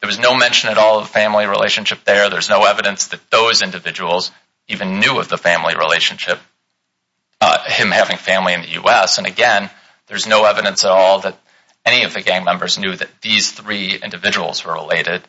There 0.00 0.06
was 0.06 0.18
no 0.18 0.34
mention 0.34 0.70
at 0.70 0.78
all 0.78 1.00
of 1.00 1.10
family 1.10 1.44
relationship 1.44 2.02
there. 2.04 2.30
There's 2.30 2.48
no 2.48 2.64
evidence 2.64 3.08
that 3.08 3.30
those 3.30 3.60
individuals 3.60 4.30
even 4.68 5.00
knew 5.00 5.18
of 5.18 5.28
the 5.28 5.36
family 5.36 5.74
relationship, 5.76 6.38
uh, 7.42 7.62
him 7.70 7.90
having 7.90 8.16
family 8.16 8.54
in 8.54 8.62
the 8.62 8.70
U.S. 8.70 9.18
And 9.18 9.26
again, 9.26 9.68
there's 10.06 10.26
no 10.26 10.46
evidence 10.46 10.82
at 10.86 10.90
all 10.90 11.20
that 11.20 11.38
any 11.84 12.04
of 12.04 12.14
the 12.14 12.22
gang 12.22 12.46
members 12.46 12.78
knew 12.78 12.96
that 12.96 13.20
these 13.20 13.50
three 13.50 13.96
individuals 14.02 14.64
were 14.64 14.72
related, 14.72 15.20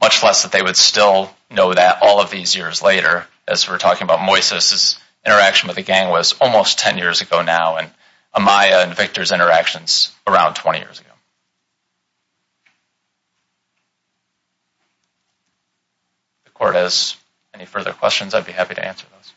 much 0.00 0.22
less 0.22 0.44
that 0.44 0.52
they 0.52 0.62
would 0.62 0.76
still 0.76 1.34
know 1.50 1.74
that 1.74 1.98
all 2.00 2.20
of 2.20 2.30
these 2.30 2.54
years 2.54 2.80
later. 2.80 3.26
As 3.48 3.68
we're 3.68 3.78
talking 3.78 4.04
about 4.04 4.20
Moises' 4.20 5.00
interaction 5.24 5.68
with 5.68 5.76
the 5.76 5.82
gang 5.82 6.10
was 6.10 6.34
almost 6.40 6.78
10 6.78 6.98
years 6.98 7.20
ago 7.20 7.42
now, 7.42 7.76
and 7.76 7.90
Amaya 8.34 8.84
and 8.84 8.94
Victor's 8.94 9.32
interactions 9.32 10.12
around 10.26 10.54
20 10.54 10.78
years 10.78 11.00
ago. 11.00 11.08
If 16.46 16.52
the 16.52 16.58
court 16.58 16.74
has 16.74 17.16
any 17.54 17.66
further 17.66 17.92
questions, 17.92 18.34
I'd 18.34 18.46
be 18.46 18.52
happy 18.52 18.74
to 18.74 18.84
answer 18.84 19.06
those. 19.16 19.32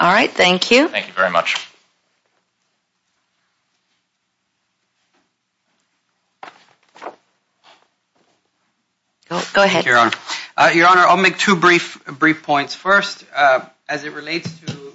All 0.00 0.12
right, 0.12 0.30
thank 0.30 0.70
you. 0.70 0.88
Thank 0.88 1.08
you 1.08 1.12
very 1.12 1.30
much. 1.30 1.66
Go 9.28 9.62
ahead. 9.62 9.84
Uh, 10.56 10.70
Your 10.74 10.88
Honor, 10.88 11.02
I'll 11.02 11.16
make 11.16 11.38
two 11.38 11.54
brief 11.56 12.42
points. 12.42 12.74
First, 12.74 13.24
uh, 13.34 13.60
as 13.88 14.04
it 14.04 14.12
relates 14.12 14.50
to 14.60 14.92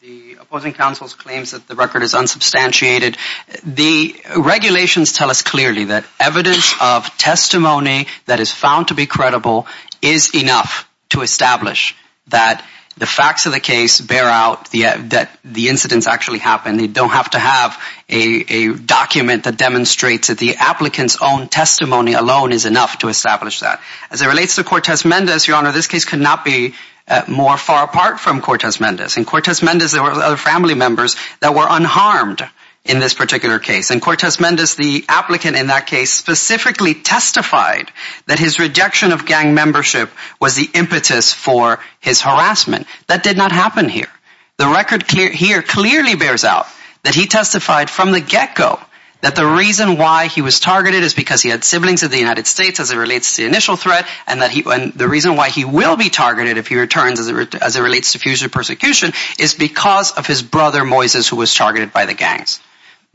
the 0.00 0.36
opposing 0.40 0.72
counsel's 0.72 1.14
claims 1.14 1.52
that 1.52 1.68
the 1.68 1.76
record 1.76 2.02
is 2.02 2.14
unsubstantiated, 2.14 3.16
the 3.64 4.16
regulations 4.36 5.12
tell 5.12 5.30
us 5.30 5.42
clearly 5.42 5.84
that 5.86 6.04
evidence 6.18 6.74
of 6.80 7.06
testimony 7.18 8.06
that 8.26 8.40
is 8.40 8.50
found 8.50 8.88
to 8.88 8.94
be 8.94 9.06
credible 9.06 9.66
is 10.00 10.34
enough 10.34 10.88
to 11.10 11.20
establish 11.20 11.94
that 12.28 12.66
the 12.98 13.06
facts 13.06 13.46
of 13.46 13.52
the 13.52 13.60
case 13.60 14.00
bear 14.00 14.26
out 14.26 14.70
that 14.72 15.30
the 15.44 15.68
incidents 15.68 16.06
actually 16.06 16.38
happened. 16.38 16.78
They 16.78 16.88
don't 16.88 17.08
have 17.08 17.30
to 17.30 17.38
have 17.38 17.80
a 18.08 18.74
document 18.74 19.44
that 19.44 19.56
demonstrates 19.56 20.28
that 20.28 20.38
the 20.38 20.56
applicant's 20.56 21.16
own 21.22 21.48
testimony 21.48 22.12
alone 22.12 22.52
is 22.52 22.66
enough 22.66 22.98
to 22.98 23.08
establish 23.08 23.60
that. 23.60 23.80
As 24.10 24.20
it 24.20 24.26
relates 24.26 24.56
to 24.56 24.64
Cortez-Mendez, 24.64 25.48
Your 25.48 25.56
Honor, 25.56 25.72
this 25.72 25.86
case 25.86 26.04
could 26.04 26.20
not 26.20 26.44
be 26.44 26.74
Uh, 27.12 27.24
more 27.28 27.58
far 27.58 27.84
apart 27.84 28.18
from 28.18 28.40
Cortez-Mendez. 28.40 29.18
In 29.18 29.26
Cortez-Mendez, 29.26 29.92
there 29.92 30.02
were 30.02 30.12
other 30.12 30.38
family 30.38 30.72
members 30.72 31.14
that 31.40 31.54
were 31.54 31.66
unharmed 31.68 32.42
in 32.86 33.00
this 33.00 33.12
particular 33.12 33.58
case. 33.58 33.90
In 33.90 34.00
Cortez-Mendez, 34.00 34.76
the 34.76 35.04
applicant 35.10 35.54
in 35.54 35.66
that 35.66 35.86
case 35.86 36.10
specifically 36.10 36.94
testified 36.94 37.92
that 38.28 38.38
his 38.38 38.58
rejection 38.58 39.12
of 39.12 39.26
gang 39.26 39.52
membership 39.52 40.10
was 40.40 40.54
the 40.54 40.70
impetus 40.72 41.34
for 41.34 41.80
his 42.00 42.22
harassment. 42.22 42.86
That 43.08 43.22
did 43.22 43.36
not 43.36 43.52
happen 43.52 43.90
here. 43.90 44.08
The 44.56 44.68
record 44.68 45.02
here 45.10 45.60
clearly 45.60 46.14
bears 46.14 46.44
out 46.44 46.66
that 47.02 47.14
he 47.14 47.26
testified 47.26 47.90
from 47.90 48.12
the 48.12 48.20
get-go 48.20 48.80
that 49.22 49.36
the 49.36 49.46
reason 49.46 49.96
why 49.96 50.26
he 50.26 50.42
was 50.42 50.60
targeted 50.60 51.02
is 51.02 51.14
because 51.14 51.42
he 51.42 51.48
had 51.48 51.64
siblings 51.64 52.02
in 52.02 52.10
the 52.10 52.18
United 52.18 52.46
States 52.46 52.80
as 52.80 52.90
it 52.90 52.96
relates 52.96 53.36
to 53.36 53.42
the 53.42 53.48
initial 53.48 53.76
threat, 53.76 54.06
and 54.26 54.42
that 54.42 54.50
he, 54.50 54.62
and 54.66 54.92
the 54.92 55.08
reason 55.08 55.36
why 55.36 55.48
he 55.48 55.64
will 55.64 55.96
be 55.96 56.10
targeted 56.10 56.58
if 56.58 56.66
he 56.66 56.76
returns 56.76 57.18
as 57.20 57.76
it 57.76 57.80
relates 57.80 58.12
to 58.12 58.18
future 58.18 58.48
persecution 58.48 59.12
is 59.38 59.54
because 59.54 60.12
of 60.12 60.26
his 60.26 60.42
brother 60.42 60.82
Moises 60.82 61.28
who 61.28 61.36
was 61.36 61.54
targeted 61.54 61.92
by 61.92 62.04
the 62.04 62.14
gangs. 62.14 62.60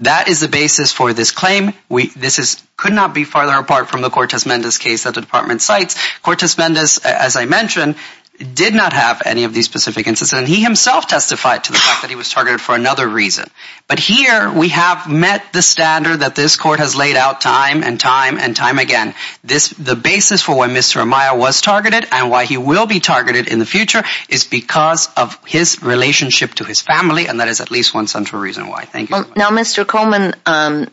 That 0.02 0.28
is 0.28 0.42
the 0.42 0.48
basis 0.48 0.94
for 0.94 1.12
this 1.12 1.32
claim. 1.32 1.74
This 1.90 2.38
is, 2.38 2.64
could 2.78 2.94
not 2.94 3.16
be 3.16 3.24
farther 3.24 3.54
apart 3.54 3.90
from 3.90 4.02
the 4.02 4.12
Cortez-Mendez 4.12 4.78
case 4.78 5.06
that 5.06 5.16
the 5.16 5.22
Department 5.22 5.60
cites. 5.60 5.98
Cortez-Mendez, 6.22 7.00
as 7.00 7.36
I 7.36 7.46
mentioned, 7.46 7.96
did 8.38 8.74
not 8.74 8.94
have 8.94 9.24
any 9.26 9.44
of 9.46 9.54
these 9.54 9.66
specific 9.66 10.08
incidents, 10.08 10.34
and 10.34 10.48
he 10.48 10.62
himself 10.62 11.08
testified 11.08 11.64
to 11.64 11.72
the 11.72 11.78
fact 11.78 12.02
that 12.02 12.10
he 12.10 12.16
was 12.16 12.30
targeted 12.30 12.62
for 12.62 12.76
another 12.76 13.08
reason. 13.08 13.50
But 13.88 14.00
here 14.00 14.52
we 14.52 14.70
have 14.70 15.10
met 15.10 15.54
the 15.54 15.62
standard 15.62 16.18
that 16.18 16.36
this 16.36 16.56
court 16.56 16.80
has 16.80 16.96
laid 16.96 17.16
out 17.16 17.42
time 17.42 17.84
and 17.84 18.00
time 18.00 18.38
and 18.38 18.56
time 18.56 18.78
again. 18.78 19.16
This 19.44 19.70
the 19.70 19.96
basis 19.96 20.42
for 20.42 20.56
why 20.56 20.68
Mr. 20.68 21.02
Amaya 21.02 21.38
was 21.38 21.62
targeted 21.62 22.08
and 22.12 22.30
why 22.30 22.46
he 22.46 22.58
will 22.58 22.86
be 22.86 23.00
targeted 23.00 23.48
in 23.48 23.60
the 23.60 23.66
future 23.66 24.04
is 24.30 24.44
because 24.44 25.10
of 25.16 25.38
his 25.46 25.82
relationship 25.82 26.54
to 26.56 26.64
his 26.64 26.82
family, 26.82 27.28
and 27.28 27.40
that 27.40 27.48
is 27.48 27.62
at 27.62 27.72
least 27.72 27.94
one 27.94 28.08
central 28.08 28.42
reason 28.42 28.68
why. 28.68 28.86
Thank 28.86 29.10
you. 29.10 29.26
Now, 29.36 29.50
Mr. 29.50 29.86
Coleman 29.86 30.36
um, 30.46 30.88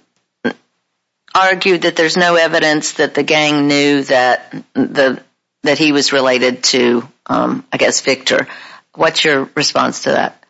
argued 1.34 1.82
that 1.82 1.96
there's 1.96 2.16
no 2.16 2.36
evidence 2.36 2.92
that 2.92 3.14
the 3.14 3.22
gang 3.22 3.66
knew 3.66 4.04
that 4.04 4.50
the 4.74 5.22
that 5.64 5.78
he 5.78 5.92
was 5.92 6.12
related 6.12 6.62
to, 6.62 7.08
Um, 7.26 7.66
I 7.72 7.76
guess, 7.76 8.00
Victor. 8.00 8.46
What's 8.94 9.24
your 9.24 9.48
response 9.54 10.04
to 10.04 10.10
that? 10.12 10.44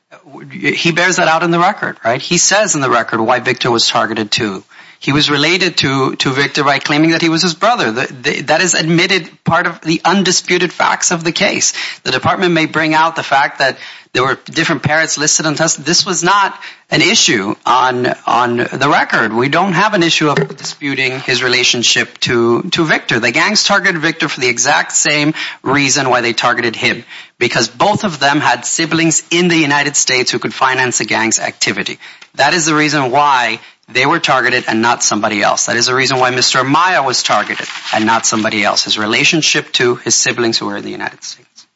He 0.53 0.93
bears 0.93 1.17
that 1.17 1.29
out 1.29 1.43
in 1.43 1.51
the 1.51 1.59
record, 1.59 1.99
right? 2.05 2.21
He 2.21 2.39
says 2.39 2.75
in 2.75 2.81
the 2.81 2.91
record 2.91 3.21
why 3.21 3.41
Victor 3.41 3.71
was 3.71 3.89
targeted 3.89 4.31
too. 4.31 4.65
He 5.05 5.13
was 5.13 5.29
related 5.29 5.77
to 5.79 6.17
to 6.17 6.31
Victor 6.31 6.65
by 6.65 6.79
claiming 6.79 7.11
that 7.11 7.21
he 7.21 7.29
was 7.29 7.43
his 7.43 7.53
brother. 7.53 7.93
That 7.93 8.61
is 8.63 8.73
admitted 8.73 9.45
part 9.45 9.67
of 9.67 9.83
the 9.83 10.01
undisputed 10.03 10.73
facts 10.73 11.11
of 11.11 11.23
the 11.23 11.31
case. 11.31 11.75
The 12.05 12.11
Department 12.11 12.55
may 12.55 12.65
bring 12.65 12.95
out 12.95 13.15
the 13.15 13.23
fact 13.23 13.59
that 13.59 13.77
there 14.15 14.23
were 14.23 14.37
different 14.47 14.83
parents 14.83 15.19
listed 15.19 15.45
on 15.45 15.57
test. 15.57 15.85
This 15.85 16.07
was 16.07 16.25
not 16.25 16.59
an 16.89 17.03
issue 17.03 17.55
on 17.67 18.07
on 18.27 18.57
the 18.57 18.89
record. 18.91 19.35
We 19.35 19.51
don't 19.51 19.75
have 19.75 19.93
an 19.93 20.03
issue 20.03 20.31
of 20.31 20.57
disputing 20.57 21.21
his 21.21 21.43
relationship 21.43 22.17
to 22.21 22.63
Victor. 22.63 23.21
The 23.21 23.31
gangs 23.31 23.65
targeted 23.65 24.01
Victor 24.01 24.31
for 24.31 24.41
the 24.41 24.49
exact 24.49 24.93
same 24.93 25.35
reason 25.63 26.09
why 26.09 26.23
they 26.23 26.33
targeted 26.33 26.77
him, 26.77 27.05
because 27.39 27.69
both 27.69 28.05
of 28.05 28.21
them 28.21 28.41
had 28.41 28.65
siblings 28.65 29.23
in 29.31 29.49
the 29.49 29.59
United 29.59 29.97
States 29.97 30.31
who 30.31 30.39
could 30.39 30.55
finance 30.55 30.97
the 30.97 31.05
gang's 31.05 31.41
activity. 31.41 31.99
That 32.37 32.55
is 32.55 32.65
the 32.65 32.75
reason 32.75 33.11
why 33.11 33.61
they 33.89 34.07
were 34.07 34.19
targeted 34.19 34.65
and 34.67 34.81
not 34.81 35.03
somebody 35.03 35.43
else. 35.43 35.67
That 35.67 35.77
is 35.77 35.87
the 35.87 35.95
reason 35.95 36.19
why 36.19 36.33
Mr. 36.33 36.63
Amaya 36.63 37.05
was 37.05 37.23
targeted 37.23 37.69
and 37.93 38.07
not 38.07 38.27
somebody 38.27 38.65
else, 38.65 38.85
his 38.85 38.99
relationship 38.99 39.73
to 39.73 39.97
his 39.97 40.15
siblings 40.15 40.59
who 40.59 40.67
were 40.67 40.77
in 40.77 40.85
the 40.85 40.91
United 40.91 41.23
States. 41.23 41.67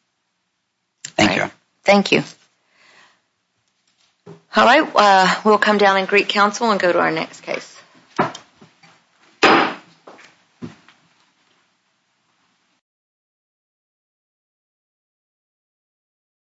Thank 1.04 1.36
you. 1.36 1.50
Thank 1.84 2.12
you. 2.12 2.22
All 4.56 4.64
right, 4.64 4.90
uh, 4.94 5.40
we'll 5.44 5.58
come 5.58 5.78
down 5.78 5.98
and 5.98 6.08
greet 6.08 6.28
counsel 6.28 6.70
and 6.70 6.80
go 6.80 6.92
to 6.92 6.98
our 6.98 7.10
next 7.10 7.42
case. 7.42 7.77